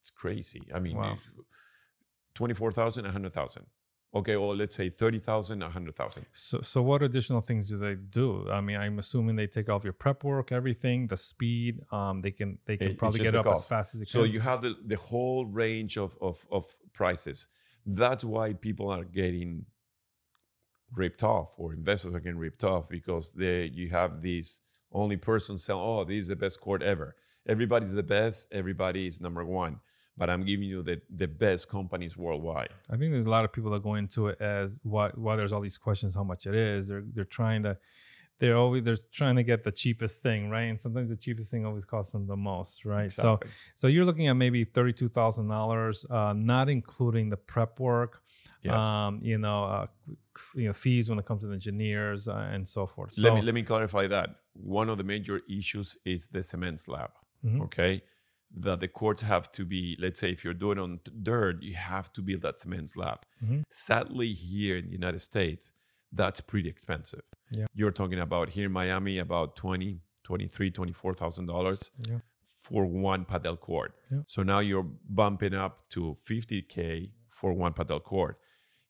It's 0.00 0.10
crazy. 0.10 0.62
I 0.74 0.78
mean, 0.80 0.96
Wow. 0.96 1.16
twenty-four 2.34 2.72
thousand, 2.72 3.06
a 3.06 3.10
hundred 3.12 3.32
thousand. 3.32 3.66
Okay, 4.12 4.34
or 4.34 4.56
let's 4.56 4.74
say 4.74 4.90
thirty 4.90 5.20
thousand, 5.20 5.62
a 5.62 5.70
hundred 5.70 5.94
thousand. 5.94 6.26
So 6.32 6.60
so 6.62 6.82
what 6.82 7.00
additional 7.02 7.40
things 7.40 7.68
do 7.68 7.76
they 7.76 7.94
do? 7.94 8.48
I 8.50 8.60
mean, 8.60 8.76
I'm 8.76 8.98
assuming 8.98 9.36
they 9.36 9.46
take 9.46 9.68
off 9.68 9.84
your 9.84 9.92
prep 9.92 10.24
work, 10.24 10.50
everything, 10.50 11.06
the 11.06 11.16
speed. 11.16 11.80
Um, 11.92 12.20
they 12.20 12.32
can 12.32 12.58
they 12.64 12.76
can 12.76 12.88
it's 12.88 12.98
probably 12.98 13.20
get 13.20 13.36
up 13.36 13.46
as 13.46 13.68
fast 13.68 13.94
as 13.94 14.00
they 14.00 14.06
So 14.06 14.20
can. 14.20 14.28
So 14.28 14.32
you 14.32 14.40
have 14.40 14.62
the, 14.62 14.74
the 14.84 14.96
whole 14.96 15.46
range 15.46 15.96
of, 15.96 16.16
of, 16.20 16.44
of 16.50 16.64
prices. 16.92 17.46
That's 17.86 18.24
why 18.24 18.52
people 18.52 18.90
are 18.90 19.04
getting 19.04 19.66
ripped 20.96 21.22
off 21.22 21.54
or 21.56 21.72
investors 21.72 22.12
are 22.12 22.20
getting 22.20 22.38
ripped 22.38 22.64
off 22.64 22.88
because 22.88 23.30
they 23.30 23.66
you 23.66 23.90
have 23.90 24.22
these 24.22 24.60
only 24.92 25.16
person 25.16 25.56
selling, 25.56 25.84
oh, 25.84 26.04
this 26.04 26.22
is 26.22 26.28
the 26.28 26.36
best 26.36 26.60
court 26.60 26.82
ever. 26.82 27.14
Everybody's 27.46 27.92
the 27.92 28.02
best, 28.02 28.48
everybody 28.52 29.06
is 29.06 29.20
number 29.20 29.44
one. 29.44 29.80
But 30.20 30.28
I'm 30.28 30.44
giving 30.44 30.68
you 30.68 30.82
the, 30.82 31.00
the 31.22 31.26
best 31.26 31.62
companies 31.76 32.14
worldwide. 32.24 32.72
I 32.92 32.96
think 32.98 33.10
there's 33.12 33.24
a 33.32 33.34
lot 33.38 33.44
of 33.46 33.52
people 33.56 33.70
that 33.72 33.82
go 33.82 33.94
into 34.02 34.20
it 34.28 34.38
as 34.40 34.78
why 34.82 35.06
why 35.24 35.32
there's 35.38 35.52
all 35.54 35.62
these 35.68 35.78
questions 35.78 36.14
how 36.14 36.24
much 36.32 36.42
it 36.50 36.54
is. 36.54 36.88
They're 36.88 37.04
they're 37.14 37.32
trying 37.40 37.62
to 37.68 37.72
they're 38.38 38.56
always 38.62 38.82
they're 38.86 38.98
trying 39.20 39.36
to 39.36 39.42
get 39.52 39.64
the 39.64 39.72
cheapest 39.72 40.22
thing, 40.22 40.50
right? 40.50 40.68
And 40.70 40.78
sometimes 40.78 41.08
the 41.14 41.16
cheapest 41.16 41.50
thing 41.50 41.64
always 41.68 41.86
costs 41.94 42.12
them 42.12 42.26
the 42.26 42.36
most, 42.36 42.84
right? 42.84 43.10
So 43.10 43.22
Exactly. 43.34 43.50
so 43.80 43.84
you're 43.86 44.04
looking 44.10 44.28
at 44.28 44.34
maybe 44.34 44.60
thirty 44.76 44.92
two 44.92 45.08
thousand 45.08 45.48
dollars, 45.48 46.04
uh, 46.10 46.34
not 46.34 46.68
including 46.68 47.30
the 47.30 47.38
prep 47.52 47.80
work, 47.80 48.12
Yes. 48.62 48.74
um, 48.74 49.20
you 49.22 49.38
know, 49.38 49.64
uh, 49.64 49.86
you 50.54 50.66
know, 50.68 50.74
fees 50.74 51.08
when 51.08 51.18
it 51.18 51.24
comes 51.24 51.40
to 51.44 51.48
the 51.48 51.54
engineers 51.54 52.28
uh, 52.28 52.50
and 52.54 52.68
so 52.68 52.86
forth. 52.86 53.12
So, 53.12 53.22
let 53.22 53.34
me 53.36 53.40
let 53.48 53.54
me 53.54 53.62
clarify 53.62 54.06
that. 54.08 54.28
One 54.52 54.90
of 54.92 54.98
the 54.98 55.04
major 55.14 55.40
issues 55.48 55.96
is 56.04 56.26
the 56.34 56.42
cement 56.42 56.78
slab. 56.80 57.10
Mhm. 57.42 57.62
Okay. 57.62 58.02
That 58.52 58.80
the 58.80 58.88
courts 58.88 59.22
have 59.22 59.52
to 59.52 59.64
be, 59.64 59.96
let's 60.00 60.18
say, 60.18 60.30
if 60.30 60.44
you're 60.44 60.54
doing 60.54 60.78
on 60.78 61.00
dirt, 61.22 61.62
you 61.62 61.74
have 61.74 62.12
to 62.14 62.22
build 62.22 62.42
that 62.42 62.60
cement 62.60 62.90
slab. 62.90 63.24
Mhm. 63.44 63.62
Sadly, 63.70 64.32
here 64.32 64.76
in 64.76 64.86
the 64.86 64.92
United 64.92 65.20
States, 65.20 65.72
that's 66.12 66.40
pretty 66.40 66.68
expensive. 66.68 67.22
Yeah. 67.56 67.66
You're 67.74 67.92
talking 67.92 68.18
about 68.18 68.50
here 68.50 68.66
in 68.66 68.72
Miami 68.72 69.18
about 69.18 69.54
20, 69.56 70.00
23, 70.24 70.70
24,000 70.72 71.46
dollars 71.46 71.92
for 72.42 72.84
one 72.86 73.24
padel 73.24 73.58
court. 73.58 73.94
Yeah. 74.10 74.22
So 74.26 74.42
now 74.42 74.58
you're 74.58 74.82
bumping 75.08 75.54
up 75.54 75.88
to 75.90 76.16
50k 76.24 77.12
for 77.28 77.52
one 77.52 77.72
padel 77.72 78.02
court. 78.02 78.38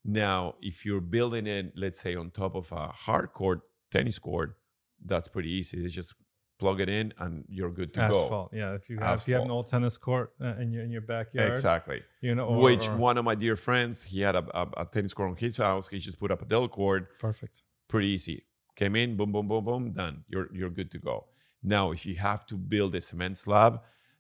Now, 0.05 0.57
if 0.63 0.87
you're 0.87 1.03
building 1.03 1.47
it, 1.47 1.73
let's 1.77 2.01
say 2.01 2.15
on 2.15 2.31
top 2.31 2.55
of 2.55 2.73
a 2.73 2.89
hard 2.89 3.33
court 3.35 3.61
tennis 3.91 4.19
court, 4.19 4.57
that's 5.05 5.29
pretty 5.29 5.51
easy. 5.53 5.85
It's 5.85 5.95
just 5.95 6.15
plug 6.61 6.79
it 6.85 6.89
in 6.89 7.07
and 7.19 7.45
you're 7.49 7.71
good 7.81 7.93
to 7.95 8.01
go. 8.13 8.25
Asphalt. 8.25 8.51
Yeah. 8.53 8.75
If 8.79 8.89
you 8.91 8.99
have, 8.99 9.19
if 9.21 9.27
you 9.29 9.35
have 9.35 9.45
an 9.45 9.51
old 9.59 9.69
tennis 9.75 9.97
court 10.07 10.29
uh, 10.41 10.55
in 10.63 10.73
your 10.75 10.85
in 10.87 10.91
your 10.97 11.07
backyard, 11.15 11.51
Exactly. 11.53 12.01
you 12.21 12.35
know, 12.37 12.47
or, 12.47 12.61
Which 12.67 12.87
or- 12.89 12.97
one 13.09 13.17
of 13.21 13.25
my 13.25 13.35
dear 13.45 13.57
friends, 13.57 13.95
he 14.13 14.19
had 14.27 14.37
a, 14.37 14.45
a, 14.63 14.65
a 14.83 14.85
tennis 14.95 15.13
court 15.15 15.31
on 15.31 15.37
his 15.47 15.57
house. 15.57 15.85
He 15.89 15.99
just 15.99 16.19
put 16.23 16.31
up 16.31 16.41
a 16.43 16.47
padel 16.47 16.69
court. 16.71 17.03
perfect. 17.29 17.57
pretty 17.89 18.09
easy. 18.17 18.39
Came 18.77 18.95
in, 19.03 19.17
boom, 19.19 19.31
boom, 19.33 19.47
boom, 19.49 19.65
boom, 19.69 19.85
done. 20.03 20.17
You're 20.33 20.49
you're 20.59 20.71
good 20.81 20.91
to 20.93 20.99
go. 21.11 21.17
Now, 21.63 21.85
if 21.97 22.01
you 22.09 22.15
have 22.31 22.43
to 22.51 22.55
build 22.73 22.95
a 22.95 23.03
cement 23.09 23.37
slab, 23.45 23.73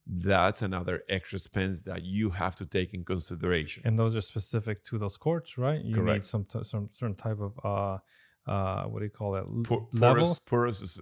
that's 0.07 0.61
another 0.71 0.97
extra 1.17 1.37
expense 1.37 1.75
that 1.91 2.01
you 2.17 2.27
have 2.43 2.55
to 2.61 2.67
take 2.77 2.91
in 2.97 3.03
consideration. 3.05 3.81
And 3.87 3.95
those 3.99 4.13
are 4.19 4.21
specific 4.35 4.77
to 4.89 4.99
those 5.03 5.17
courts, 5.27 5.51
right? 5.67 5.81
You 5.93 6.03
need 6.11 6.25
some 6.33 6.45
t- 6.53 6.65
some 6.73 6.85
certain 6.99 7.17
type 7.27 7.41
of 7.49 7.53
uh 7.73 7.99
uh 8.55 8.83
what 8.91 8.99
do 9.01 9.05
you 9.11 9.11
call? 9.21 9.37
L- 9.37 9.63
Por- 9.71 9.87
levels 9.93 10.41
porous, 10.41 10.79
porous 10.81 10.83
is 10.87 11.01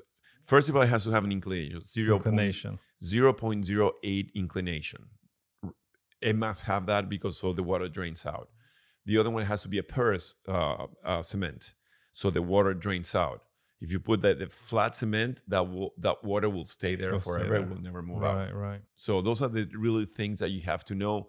first 0.48 0.68
of 0.68 0.76
all, 0.76 0.82
it 0.82 0.88
has 0.88 1.04
to 1.04 1.10
have 1.10 1.24
an 1.24 1.32
inclination, 1.32 1.80
zero 1.84 2.16
inclination. 2.16 2.78
0.08 3.02 4.34
inclination. 4.34 5.06
It 6.20 6.34
must 6.34 6.64
have 6.64 6.86
that 6.86 7.08
because 7.08 7.38
so 7.38 7.52
the 7.52 7.62
water 7.62 7.88
drains 7.88 8.26
out. 8.26 8.48
The 9.06 9.18
other 9.18 9.30
one 9.30 9.44
has 9.44 9.62
to 9.62 9.68
be 9.68 9.78
a 9.78 9.82
porous 9.82 10.34
uh, 10.48 10.86
uh, 11.04 11.22
cement, 11.22 11.74
so 12.12 12.30
the 12.30 12.42
water 12.42 12.74
drains 12.74 13.14
out. 13.14 13.42
If 13.80 13.92
you 13.92 14.00
put 14.00 14.22
that 14.22 14.40
the 14.40 14.48
flat 14.48 14.96
cement, 14.96 15.40
that 15.46 15.70
will 15.70 15.92
that 15.98 16.24
water 16.24 16.50
will 16.50 16.66
stay 16.66 16.96
there 16.96 17.18
stay 17.20 17.30
forever. 17.30 17.48
there. 17.48 17.62
It 17.62 17.68
will 17.68 17.80
never 17.80 18.02
move 18.02 18.24
out. 18.24 18.36
Right, 18.36 18.54
right. 18.54 18.80
So 18.96 19.22
those 19.22 19.40
are 19.40 19.48
the 19.48 19.68
really 19.72 20.04
things 20.04 20.40
that 20.40 20.50
you 20.50 20.62
have 20.62 20.82
to 20.86 20.96
know 20.96 21.28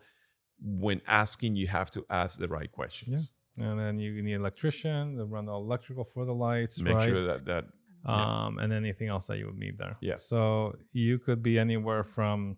when 0.59 1.01
asking. 1.05 1.55
You 1.55 1.67
have 1.67 1.91
to 1.91 2.05
ask 2.09 2.39
the 2.39 2.47
right 2.47 2.71
questions. 2.71 3.31
And 3.57 3.79
then 3.79 3.99
you 3.99 4.21
need 4.23 4.33
an 4.33 4.41
electrician 4.41 5.17
to 5.17 5.25
run 5.25 5.45
the 5.45 5.53
electrical 5.53 6.05
for 6.05 6.25
the 6.25 6.33
lights, 6.33 6.79
Make 6.81 6.95
right? 6.95 7.09
sure 7.09 7.25
that 7.27 7.45
that 7.45 7.65
yeah. 8.07 8.45
um, 8.45 8.59
and 8.59 8.71
anything 8.73 9.07
else 9.09 9.27
that 9.27 9.37
you 9.37 9.45
would 9.47 9.57
need 9.57 9.77
there. 9.77 9.97
Yeah. 10.01 10.17
So 10.17 10.75
you 10.93 11.19
could 11.19 11.41
be 11.43 11.59
anywhere 11.59 12.03
from, 12.03 12.57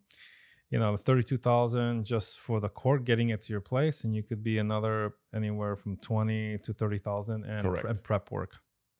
you 0.69 0.79
know, 0.79 0.95
thirty-two 0.95 1.37
thousand 1.37 2.05
just 2.05 2.39
for 2.39 2.59
the 2.59 2.69
court 2.69 3.03
getting 3.05 3.29
it 3.29 3.41
to 3.43 3.53
your 3.53 3.61
place, 3.61 4.03
and 4.03 4.15
you 4.15 4.23
could 4.23 4.43
be 4.43 4.57
another 4.59 5.13
anywhere 5.33 5.75
from 5.75 5.97
twenty 5.97 6.57
to 6.59 6.73
thirty 6.73 6.97
thousand 6.99 7.45
and, 7.45 7.63
Correct. 7.65 7.85
and 7.87 8.03
prep 8.03 8.31
work. 8.31 8.53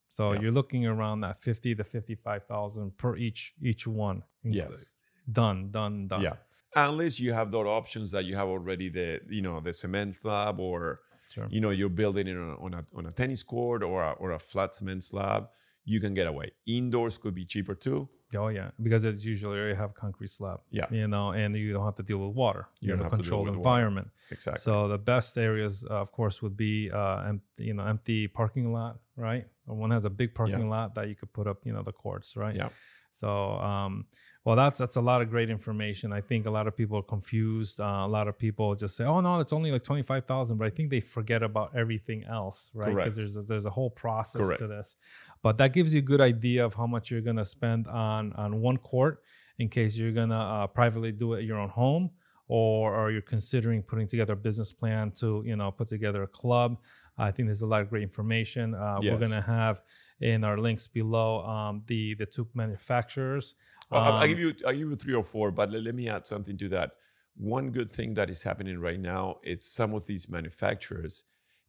So 0.09 0.33
Yeah. 0.33 0.41
you're 0.41 0.51
looking 0.51 0.85
around 0.85 1.21
that 1.21 1.39
fifty 1.39 1.73
to 1.75 1.83
fifty-five 1.83 2.43
thousand 2.45 2.97
per 2.97 3.15
each 3.15 3.53
each 3.61 3.87
one. 3.87 4.23
yes, 4.43 4.91
Done, 5.31 5.69
done, 5.71 6.07
done. 6.07 6.21
yeah. 6.21 6.35
Unless 6.75 7.19
you 7.19 7.33
have 7.33 7.51
those 7.51 7.67
options 7.67 8.11
that 8.11 8.25
you 8.25 8.35
have 8.35 8.47
already 8.47 8.89
the 8.89 9.21
you 9.29 9.41
know 9.41 9.59
the 9.61 9.73
cement 9.73 10.15
slab 10.15 10.59
or 10.59 11.01
Sure. 11.29 11.47
you 11.49 11.61
know 11.61 11.69
you're 11.69 11.87
building 12.03 12.27
it 12.27 12.35
on 12.35 12.49
a, 12.49 12.55
on 12.65 12.73
a, 12.73 12.83
on 12.93 13.05
a 13.05 13.11
tennis 13.11 13.41
court 13.41 13.83
or 13.83 14.03
a, 14.03 14.11
or 14.13 14.31
a 14.31 14.39
flat 14.39 14.75
cement 14.75 15.01
slab 15.01 15.47
you 15.85 15.99
can 15.99 16.13
get 16.13 16.27
away 16.27 16.51
indoors 16.65 17.17
could 17.17 17.33
be 17.35 17.45
cheaper 17.45 17.75
too 17.75 18.07
Oh 18.37 18.47
yeah, 18.47 18.71
because 18.81 19.03
it's 19.03 19.25
usually 19.25 19.57
you 19.69 19.75
have 19.75 19.93
concrete 19.93 20.29
slab. 20.29 20.61
Yeah. 20.69 20.85
You 20.89 21.07
know, 21.07 21.31
and 21.31 21.55
you 21.55 21.73
don't 21.73 21.83
have 21.83 21.95
to 21.95 22.03
deal 22.03 22.19
with 22.19 22.35
water. 22.35 22.67
You 22.79 22.87
You're 22.87 22.93
in 22.95 22.99
don't 22.99 23.07
a 23.07 23.09
have 23.09 23.11
to 23.11 23.23
deal 23.23 23.23
controlled 23.23 23.47
with 23.47 23.55
water. 23.57 23.69
environment. 23.69 24.07
exactly 24.29 24.61
So 24.61 24.87
the 24.87 24.97
best 24.97 25.37
areas, 25.37 25.83
uh, 25.89 25.95
of 25.95 26.11
course, 26.11 26.41
would 26.41 26.55
be 26.55 26.89
uh, 26.91 27.23
empty, 27.27 27.65
you 27.65 27.73
know, 27.73 27.85
empty 27.85 28.27
parking 28.27 28.71
lot, 28.71 28.99
right? 29.17 29.45
Or 29.67 29.75
one 29.75 29.91
has 29.91 30.05
a 30.05 30.09
big 30.09 30.33
parking 30.33 30.69
lot 30.69 30.95
that 30.95 31.09
you 31.09 31.15
could 31.15 31.33
put 31.33 31.47
up, 31.47 31.57
you 31.65 31.73
know, 31.73 31.83
the 31.83 31.91
courts, 31.91 32.37
right? 32.37 32.55
Yeah. 32.55 32.69
So, 33.11 33.29
um, 33.59 34.05
well, 34.43 34.55
that's 34.55 34.77
that's 34.79 34.95
a 34.95 35.01
lot 35.01 35.21
of 35.21 35.29
great 35.29 35.49
information. 35.51 36.11
I 36.11 36.21
think 36.21 36.47
a 36.47 36.49
lot 36.49 36.65
of 36.65 36.75
people 36.75 36.97
are 36.97 37.03
confused. 37.03 37.79
Uh, 37.79 38.03
a 38.05 38.07
lot 38.07 38.27
of 38.27 38.39
people 38.39 38.73
just 38.73 38.95
say, 38.95 39.03
"Oh 39.03 39.21
no, 39.21 39.39
it's 39.39 39.53
only 39.53 39.71
like 39.71 39.83
twenty 39.83 40.01
five 40.01 40.25
thousand, 40.25 40.57
but 40.57 40.65
I 40.65 40.71
think 40.71 40.89
they 40.89 41.01
forget 41.01 41.43
about 41.43 41.75
everything 41.75 42.23
else, 42.23 42.71
right? 42.73 42.95
Because 42.95 43.15
there's 43.15 43.37
a, 43.37 43.41
there's 43.41 43.65
a 43.65 43.69
whole 43.69 43.91
process 43.91 44.41
Correct. 44.41 44.59
to 44.61 44.67
this. 44.67 44.95
But 45.43 45.57
that 45.57 45.73
gives 45.73 45.93
you 45.93 45.99
a 45.99 46.03
good 46.03 46.21
idea 46.21 46.65
of 46.65 46.73
how 46.73 46.87
much 46.87 47.09
you're 47.11 47.21
gonna 47.21 47.45
spend 47.45 47.87
on 47.87 48.33
on 48.33 48.61
one 48.61 48.77
court 48.77 49.23
in 49.59 49.69
case 49.69 49.95
you're 49.97 50.11
gonna 50.11 50.37
uh, 50.39 50.67
privately 50.67 51.11
do 51.11 51.33
it 51.33 51.39
at 51.39 51.43
your 51.45 51.57
own 51.59 51.69
home 51.69 52.11
or, 52.47 52.95
or 52.95 53.11
you're 53.11 53.21
considering 53.21 53.81
putting 53.81 54.07
together 54.07 54.33
a 54.33 54.35
business 54.35 54.71
plan 54.71 55.11
to 55.11 55.41
you 55.45 55.55
know 55.55 55.71
put 55.71 55.87
together 55.87 56.23
a 56.23 56.27
club. 56.27 56.77
I 57.17 57.31
think 57.31 57.47
there's 57.47 57.61
a 57.61 57.67
lot 57.67 57.81
of 57.81 57.89
great 57.89 58.03
information 58.03 58.73
uh, 58.75 58.99
we're 59.01 59.17
gonna 59.17 59.41
have 59.41 59.81
in 60.19 60.43
our 60.43 60.57
links 60.57 60.87
below 60.87 61.43
um, 61.45 61.81
the 61.87 62.13
the 62.15 62.25
two 62.25 62.47
manufacturers. 62.53 63.55
Well, 63.89 64.01
I'll, 64.01 64.13
I'll 64.13 64.23
Um, 64.23 64.29
give 64.29 64.39
you 64.39 64.53
I'll 64.65 64.73
give 64.73 64.89
you 64.89 64.95
three 64.95 65.13
or 65.15 65.23
four, 65.23 65.51
but 65.51 65.71
let, 65.71 65.83
let 65.83 65.95
me 65.95 66.07
add 66.09 66.25
something 66.27 66.57
to 66.57 66.69
that. 66.69 66.91
One 67.35 67.71
good 67.71 67.89
thing 67.89 68.13
that 68.15 68.29
is 68.29 68.43
happening 68.43 68.77
right 68.79 68.99
now 68.99 69.37
is 69.43 69.65
some 69.65 69.93
of 69.93 70.05
these 70.05 70.29
manufacturers 70.29 71.23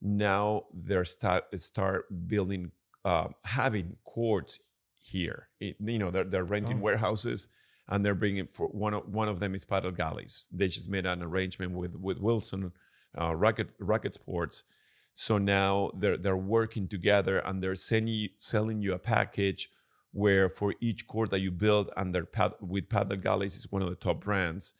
now 0.04 0.64
they're 0.74 1.04
start 1.04 1.44
start 1.60 2.06
building 2.26 2.72
uh, 3.04 3.28
having 3.44 3.96
courts 4.04 4.60
here. 5.00 5.48
It- 5.60 5.76
you 5.80 5.98
know 5.98 6.10
they're 6.10 6.24
they're 6.24 6.44
renting 6.44 6.78
Oh. 6.78 6.82
warehouses 6.82 7.48
and 7.88 8.04
they're 8.04 8.14
bringing 8.14 8.46
for 8.46 8.68
one 8.68 8.94
of 8.94 9.08
one 9.08 9.28
of 9.28 9.40
them 9.40 9.54
is 9.54 9.64
Padel 9.64 9.92
Galis. 9.96 10.46
They 10.52 10.68
just 10.68 10.88
made 10.88 11.06
an 11.06 11.22
arrangement 11.22 11.72
with 11.72 11.94
with 11.96 12.18
Wilson 12.18 12.72
uh, 13.20 13.34
Racket 13.34 13.70
Racket 13.78 14.14
Sports. 14.14 14.62
So 15.14 15.36
now 15.38 15.90
they're 15.94 16.16
they're 16.16 16.36
working 16.36 16.88
together 16.88 17.38
and 17.40 17.62
they're 17.62 17.74
sending 17.74 18.14
you, 18.14 18.28
selling 18.38 18.80
you 18.80 18.94
a 18.94 18.98
package 18.98 19.68
where 20.12 20.48
for 20.48 20.74
each 20.80 21.06
court 21.06 21.30
that 21.30 21.40
you 21.40 21.50
build 21.50 21.90
under 21.96 22.24
pad, 22.24 22.52
with 22.60 22.88
Padel 22.88 23.20
Galis 23.22 23.56
is 23.56 23.70
one 23.72 23.82
of 23.82 23.88
the 23.90 23.96
top 23.96 24.20
brands. 24.24 24.74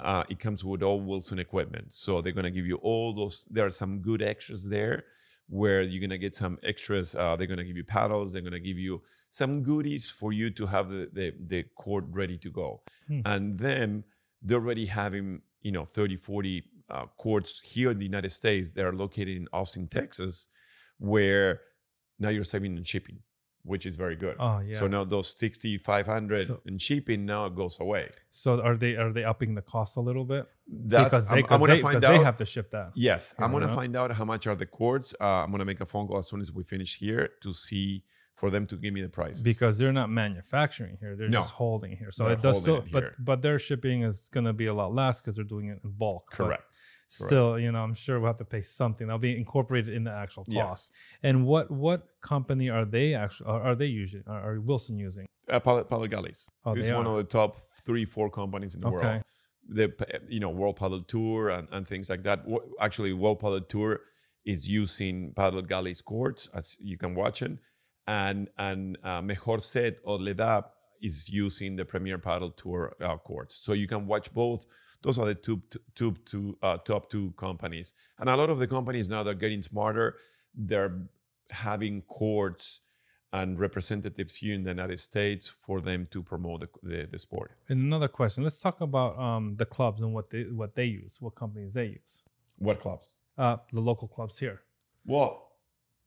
Uh, 0.00 0.24
it 0.28 0.38
comes 0.38 0.62
with 0.64 0.82
all 0.82 1.00
Wilson 1.00 1.38
equipment, 1.38 1.92
so 1.92 2.20
they're 2.20 2.32
gonna 2.32 2.50
give 2.50 2.66
you 2.66 2.76
all 2.76 3.12
those. 3.14 3.46
There 3.50 3.66
are 3.66 3.70
some 3.70 3.98
good 4.00 4.22
extras 4.22 4.68
there, 4.68 5.04
where 5.48 5.82
you're 5.82 6.00
gonna 6.00 6.18
get 6.18 6.34
some 6.34 6.58
extras. 6.62 7.14
Uh, 7.14 7.36
they're 7.36 7.46
gonna 7.46 7.64
give 7.64 7.76
you 7.76 7.84
paddles. 7.84 8.32
They're 8.32 8.42
gonna 8.42 8.60
give 8.60 8.78
you 8.78 9.02
some 9.28 9.62
goodies 9.62 10.10
for 10.10 10.32
you 10.32 10.50
to 10.50 10.66
have 10.66 10.90
the 10.90 11.08
the, 11.12 11.34
the 11.38 11.62
court 11.74 12.04
ready 12.10 12.38
to 12.38 12.50
go. 12.50 12.82
Hmm. 13.06 13.20
And 13.24 13.58
then 13.58 14.04
they're 14.42 14.58
already 14.58 14.86
having 14.86 15.42
you 15.62 15.72
know 15.72 15.84
30, 15.84 16.16
40 16.16 16.64
uh, 16.90 17.06
courts 17.16 17.60
here 17.60 17.90
in 17.90 17.98
the 17.98 18.04
United 18.04 18.30
States. 18.30 18.72
They're 18.72 18.92
located 18.92 19.36
in 19.36 19.48
Austin, 19.52 19.88
Texas, 19.88 20.48
where 20.98 21.60
now 22.18 22.28
you're 22.28 22.44
saving 22.44 22.76
in 22.76 22.84
shipping, 22.84 23.20
which 23.68 23.84
is 23.86 23.94
very 23.96 24.16
good. 24.16 24.36
oh 24.40 24.58
yeah 24.60 24.78
So 24.78 24.86
now 24.88 25.04
those 25.04 25.28
6,500 25.36 26.46
So- 26.46 26.60
in 26.66 26.78
shipping 26.78 27.20
now 27.26 27.46
it 27.46 27.54
goes 27.54 27.78
away. 27.80 28.04
so 28.30 28.60
are 28.68 28.76
they 28.76 28.92
are 28.96 29.12
they 29.12 29.24
upping 29.32 29.54
the 29.54 29.62
cost 29.74 29.96
a 29.96 30.00
little 30.08 30.24
bit 30.34 30.44
That's, 30.66 31.04
because 31.10 31.28
they, 31.28 31.42
I'm, 31.44 31.62
I'm 31.62 31.68
they, 31.68 31.80
find 31.80 32.02
out. 32.04 32.10
they 32.12 32.22
have 32.30 32.38
to 32.38 32.46
ship 32.54 32.70
that 32.76 32.88
yes, 32.94 33.34
I'm 33.38 33.52
gonna 33.52 33.66
Yeah. 33.68 33.74
find 33.82 33.94
out 34.00 34.10
how 34.18 34.24
much 34.24 34.46
are 34.50 34.56
the 34.64 34.66
cords. 34.80 35.08
Uh, 35.20 35.24
I'm 35.42 35.50
gonna 35.54 35.64
make 35.72 35.80
a 35.80 35.86
phone 35.92 36.06
call 36.08 36.18
as 36.24 36.28
soon 36.32 36.40
as 36.40 36.50
we 36.58 36.62
finish 36.74 36.90
here 37.04 37.24
to 37.44 37.50
see 37.52 38.04
for 38.40 38.48
them 38.54 38.64
to 38.70 38.76
give 38.76 38.92
me 38.94 39.02
the 39.02 39.08
price 39.20 39.38
because 39.42 39.74
they're 39.78 39.92
not 40.02 40.08
manufacturing 40.24 40.96
here 41.02 41.12
they're 41.16 41.28
No. 41.36 41.40
just 41.40 41.54
holding 41.62 41.92
here 42.00 42.10
so 42.12 42.24
They're 42.24 42.34
it 42.34 42.42
does 42.48 42.60
still 42.60 42.76
it 42.76 42.92
but 42.92 43.04
but 43.30 43.38
their 43.42 43.58
shipping 43.58 43.98
is 44.10 44.16
going 44.34 44.46
to 44.50 44.52
be 44.62 44.66
a 44.66 44.74
lot 44.82 44.90
less 44.94 45.20
because 45.20 45.34
they're 45.36 45.52
doing 45.56 45.66
it 45.72 45.78
in 45.84 45.90
bulk 46.04 46.24
but 46.38 46.60
still 47.08 47.58
you 47.58 47.72
know 47.72 47.80
i'm 47.82 47.94
sure 47.94 48.20
we'll 48.20 48.28
have 48.28 48.36
to 48.36 48.44
pay 48.44 48.60
something 48.60 49.06
that'll 49.06 49.18
be 49.18 49.36
incorporated 49.36 49.92
in 49.94 50.04
the 50.04 50.10
actual 50.10 50.44
cost 50.44 50.92
Yes. 50.92 50.92
and 51.22 51.46
what 51.46 51.70
what 51.70 52.08
company 52.20 52.68
are 52.68 52.84
they 52.84 53.14
actually 53.14 53.48
are, 53.50 53.74
they 53.74 53.86
using 53.86 54.22
are, 54.26 54.52
are 54.52 54.60
wilson 54.60 54.98
using 54.98 55.26
Uh, 55.50 55.58
Padel 55.60 56.08
Galis. 56.10 56.46
Oh, 56.66 56.74
it's 56.74 56.90
one 56.92 57.06
of 57.06 57.16
the 57.16 57.24
top 57.24 57.56
three, 57.86 58.04
four 58.04 58.28
companies 58.30 58.74
in 58.74 58.80
the 58.82 58.88
Okay. 58.88 59.06
world. 59.06 59.22
The 59.80 59.86
you 60.28 60.40
know 60.40 60.50
World 60.60 60.76
Padel 60.78 61.06
Tour 61.06 61.48
and, 61.56 61.66
and 61.74 61.82
things 61.88 62.10
like 62.12 62.22
that. 62.28 62.38
Actually, 62.86 63.12
World 63.22 63.38
Padel 63.40 63.66
Tour 63.74 64.00
is 64.44 64.60
using 64.68 65.32
Padel 65.38 65.62
Galis 65.72 66.00
courts 66.04 66.42
as 66.58 66.76
you 66.90 66.96
can 67.02 67.14
watch 67.14 67.38
it, 67.46 67.52
and 68.06 68.48
and 68.68 68.98
uh, 69.02 69.20
Mejorset 69.22 69.94
or 70.04 70.18
Ledap 70.18 70.64
is 71.08 71.16
using 71.44 71.76
the 71.76 71.84
Premier 71.92 72.18
Padel 72.18 72.54
Tour 72.62 72.80
uh, 73.00 73.16
courts. 73.18 73.54
So 73.64 73.72
you 73.72 73.86
can 73.92 74.06
watch 74.06 74.26
both. 74.42 74.62
Those 75.02 75.18
are 75.18 75.26
the 75.26 75.34
two, 75.34 75.62
two, 75.94 76.12
two, 76.24 76.58
uh, 76.62 76.78
top 76.78 77.08
two 77.10 77.32
companies, 77.36 77.94
and 78.18 78.28
a 78.28 78.36
lot 78.36 78.50
of 78.50 78.58
the 78.58 78.66
companies 78.66 79.08
now 79.08 79.22
they're 79.22 79.34
getting 79.34 79.62
smarter. 79.62 80.16
They're 80.54 80.96
having 81.50 82.02
courts 82.02 82.80
and 83.32 83.58
representatives 83.60 84.36
here 84.36 84.54
in 84.54 84.64
the 84.64 84.70
United 84.70 84.98
States 84.98 85.48
for 85.48 85.80
them 85.80 86.08
to 86.10 86.22
promote 86.22 86.60
the, 86.60 86.68
the, 86.82 87.06
the 87.12 87.18
sport. 87.18 87.52
and 87.68 87.80
another 87.80 88.08
question 88.08 88.42
let's 88.42 88.58
talk 88.58 88.80
about 88.80 89.18
um 89.18 89.54
the 89.56 89.66
clubs 89.66 90.00
and 90.02 90.12
what 90.14 90.30
they 90.30 90.44
what 90.44 90.74
they 90.74 90.86
use 90.86 91.16
what 91.20 91.34
companies 91.34 91.74
they 91.74 91.86
use 91.86 92.22
What 92.56 92.80
clubs? 92.80 93.08
uh 93.36 93.56
the 93.72 93.80
local 93.80 94.08
clubs 94.08 94.38
here 94.38 94.62
Well, 95.04 95.47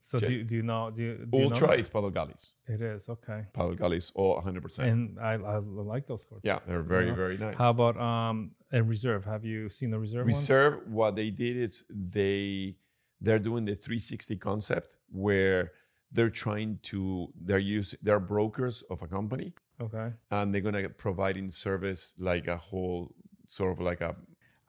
so 0.03 0.19
do, 0.19 0.33
you- 0.33 0.43
do 0.43 0.55
you 0.55 0.63
know 0.63 0.89
do 0.95 1.01
you, 1.03 1.13
do 1.31 1.37
you 1.37 1.43
know 1.43 1.49
Ultra, 1.49 1.71
it's 1.81 1.89
Padel 1.89 2.11
Galis. 2.11 2.43
it 2.67 2.81
is 2.81 3.07
okay 3.15 3.41
Padel 3.55 3.77
Galis, 3.77 4.11
all 4.15 4.41
100%. 4.41 4.79
and 4.79 5.19
I, 5.19 5.33
I 5.53 5.57
like 5.93 6.05
those 6.07 6.23
courts 6.25 6.43
yeah, 6.43 6.59
they're 6.67 6.81
very, 6.95 7.07
Yeah. 7.09 7.15
very 7.23 7.37
nice. 7.37 7.55
how 7.55 7.69
about 7.69 7.95
um 7.97 8.51
and 8.71 8.89
reserve 8.89 9.21
have 9.25 9.43
you 9.45 9.69
seen 9.69 9.89
the 9.91 9.99
reserve 9.99 10.25
ones? 10.25 10.37
Reserve, 10.37 10.73
what 10.87 11.15
they 11.15 11.29
did 11.29 11.55
is 11.67 11.85
they 11.89 12.75
they're 13.23 13.39
doing 13.49 13.63
the 13.65 13.75
360 13.75 14.35
concept 14.37 14.89
where 15.25 15.71
they're 16.11 16.35
trying 16.45 16.79
to 16.91 17.27
they're 17.47 17.59
use 17.77 17.89
they're 18.01 18.19
brokers 18.19 18.75
of 18.89 19.01
a 19.01 19.07
company 19.07 19.53
Okay. 19.79 20.09
and 20.31 20.45
they're 20.53 20.61
gonna 20.67 20.89
providing 20.89 21.49
service 21.51 22.13
like 22.17 22.47
a 22.47 22.57
whole 22.57 23.13
sort 23.47 23.71
of 23.73 23.79
like 23.79 24.01
a 24.01 24.15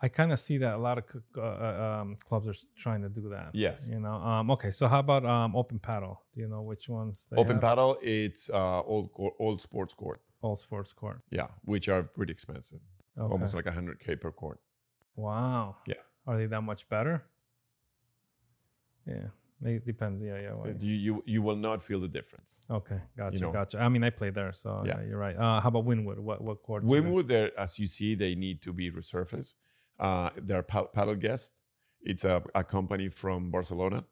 I 0.04 0.08
kind 0.08 0.32
of 0.32 0.40
see 0.40 0.58
that 0.58 0.74
a 0.74 0.78
lot 0.78 0.98
of 0.98 1.04
uh, 1.36 1.40
uh, 1.40 1.98
um, 2.00 2.16
clubs 2.28 2.48
are 2.48 2.54
trying 2.76 3.02
to 3.02 3.08
do 3.08 3.28
that. 3.28 3.50
Yes. 3.54 3.88
You 3.88 4.00
know. 4.00 4.14
Um, 4.14 4.50
okay. 4.50 4.72
So 4.72 4.88
how 4.88 4.98
about 4.98 5.24
um, 5.24 5.54
open 5.54 5.78
padel? 5.78 6.16
Do 6.34 6.40
you 6.40 6.48
know 6.48 6.62
which 6.62 6.88
ones? 6.88 7.32
Open 7.36 7.60
have? 7.60 7.62
padel. 7.78 7.96
It's 8.02 8.50
uh, 8.50 8.82
old 8.82 9.10
old 9.38 9.62
sports 9.62 9.94
court. 9.94 10.20
All 10.40 10.56
sports 10.56 10.92
court. 10.92 11.20
Yeah, 11.30 11.46
which 11.64 11.88
are 11.88 12.02
pretty 12.02 12.32
expensive, 12.32 12.80
Okay. 13.16 13.32
almost 13.32 13.54
like 13.54 13.66
hundred 13.68 14.00
k 14.00 14.16
per 14.16 14.32
court. 14.32 14.58
wow. 15.14 15.76
Yeah. 15.86 15.94
Are 16.26 16.36
they 16.36 16.46
that 16.46 16.62
much 16.62 16.88
better? 16.88 17.24
Yeah. 19.06 19.28
It 19.64 19.86
depends. 19.86 20.20
Yeah. 20.22 20.40
Yeah. 20.40 20.54
well, 20.54 20.72
You 20.80 20.94
you 21.06 21.22
you 21.26 21.42
will 21.42 21.56
not 21.56 21.80
feel 21.80 22.00
the 22.00 22.08
difference. 22.08 22.62
Okay. 22.68 23.00
Gotcha. 23.16 23.40
know. 23.40 23.52
Gotcha. 23.52 23.78
I 23.80 23.88
mean, 23.88 24.02
I 24.02 24.10
played 24.10 24.34
there, 24.34 24.52
so 24.52 24.82
Yeah. 24.84 24.98
yeah, 24.98 25.06
you're 25.08 25.18
right. 25.18 25.36
Uh, 25.36 25.60
how 25.60 25.68
about 25.68 25.84
Wynwood? 25.86 26.18
What 26.18 26.40
what 26.42 26.62
court? 26.62 26.84
Wynwood, 26.84 27.28
there 27.28 27.50
as 27.58 27.78
you 27.78 27.86
see, 27.86 28.16
they 28.16 28.34
need 28.34 28.60
to 28.62 28.72
be 28.72 28.90
resurfaced. 28.90 29.54
Uh, 30.02 30.30
they're 30.36 30.64
paddle 30.64 31.14
guest. 31.14 31.52
It's 32.02 32.24
a, 32.24 32.42
a 32.56 32.64
company 32.64 33.08
from 33.08 33.52
Barcelona 33.52 34.04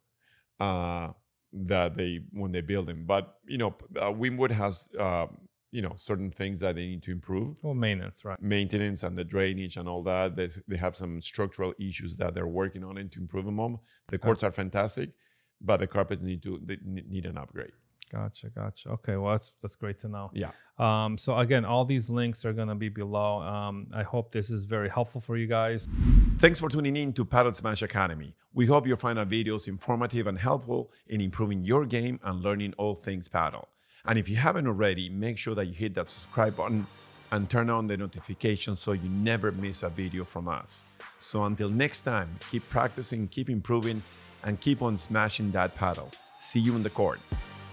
uh, 0.60 1.08
that 1.52 1.96
they 1.96 2.20
when 2.32 2.52
they 2.52 2.60
build 2.60 2.86
them. 2.86 3.06
But 3.06 3.34
you 3.44 3.58
know, 3.58 3.74
uh, 3.98 4.12
Wynwood 4.12 4.52
has 4.52 4.88
uh, 4.96 5.26
you 5.72 5.82
know 5.82 5.92
certain 5.96 6.30
things 6.30 6.60
that 6.60 6.76
they 6.76 6.86
need 6.86 7.02
to 7.02 7.10
improve. 7.10 7.58
Well, 7.64 7.74
maintenance, 7.74 8.24
right? 8.24 8.40
maintenance 8.40 9.02
and 9.02 9.18
the 9.18 9.24
drainage 9.24 9.76
and 9.76 9.88
all 9.88 10.04
that. 10.04 10.36
They, 10.36 10.48
they 10.68 10.76
have 10.76 10.96
some 10.96 11.20
structural 11.20 11.74
issues 11.80 12.16
that 12.18 12.34
they're 12.34 12.46
working 12.46 12.84
on 12.84 12.96
and 12.96 13.10
to 13.10 13.20
improve 13.20 13.44
them. 13.44 13.58
on. 13.58 13.80
The 14.10 14.18
courts 14.18 14.44
are 14.44 14.52
fantastic, 14.52 15.10
but 15.60 15.78
the 15.80 15.88
carpets 15.88 16.22
need 16.22 16.42
to 16.44 16.60
they 16.64 16.78
need 16.84 17.26
an 17.26 17.36
upgrade. 17.36 17.72
Gotcha. 18.10 18.48
Gotcha. 18.50 18.88
Okay. 18.90 19.16
Well, 19.16 19.32
that's 19.32 19.52
that's 19.62 19.76
great 19.76 19.98
to 20.00 20.08
know. 20.08 20.30
Yeah. 20.34 20.50
Um, 20.78 21.16
so 21.16 21.38
again, 21.38 21.64
all 21.64 21.84
these 21.84 22.10
links 22.10 22.44
are 22.44 22.52
gonna 22.52 22.74
be 22.74 22.88
below. 22.88 23.40
Um, 23.40 23.86
I 23.94 24.02
hope 24.02 24.32
this 24.32 24.50
is 24.50 24.64
very 24.64 24.88
helpful 24.88 25.20
for 25.20 25.36
you 25.36 25.46
guys. 25.46 25.88
Thanks 26.38 26.58
for 26.58 26.68
tuning 26.68 26.96
in 26.96 27.12
to 27.14 27.24
Padel 27.24 27.54
Smash 27.54 27.82
Academy. 27.82 28.34
We 28.52 28.66
hope 28.66 28.86
you 28.86 28.96
find 28.96 29.18
our 29.18 29.26
videos 29.26 29.68
informative 29.68 30.26
and 30.26 30.38
helpful 30.38 30.90
in 31.06 31.20
improving 31.20 31.64
your 31.64 31.86
game 31.86 32.18
and 32.24 32.42
learning 32.42 32.74
all 32.78 32.94
things 32.94 33.28
padel. 33.28 33.66
And 34.04 34.18
if 34.18 34.28
you 34.28 34.36
haven't 34.36 34.66
already, 34.66 35.08
make 35.08 35.38
sure 35.38 35.54
that 35.54 35.66
you 35.66 35.74
hit 35.74 35.94
that 35.94 36.10
subscribe 36.10 36.56
button 36.56 36.86
and 37.30 37.48
turn 37.48 37.70
on 37.70 37.86
the 37.86 37.96
notifications 37.96 38.80
so 38.80 38.92
you 38.92 39.08
never 39.08 39.52
miss 39.52 39.82
a 39.82 39.88
video 39.88 40.24
from 40.24 40.48
us. 40.48 40.82
So 41.20 41.44
until 41.44 41.68
next 41.68 42.00
time, 42.02 42.28
keep 42.50 42.68
practicing, 42.70 43.28
keep 43.28 43.50
improving, 43.50 44.02
and 44.42 44.60
keep 44.60 44.82
on 44.82 44.96
smashing 44.96 45.52
that 45.52 45.76
paddle. 45.76 46.10
See 46.34 46.60
you 46.60 46.74
in 46.74 46.82
the 46.82 46.90
court. 46.90 47.20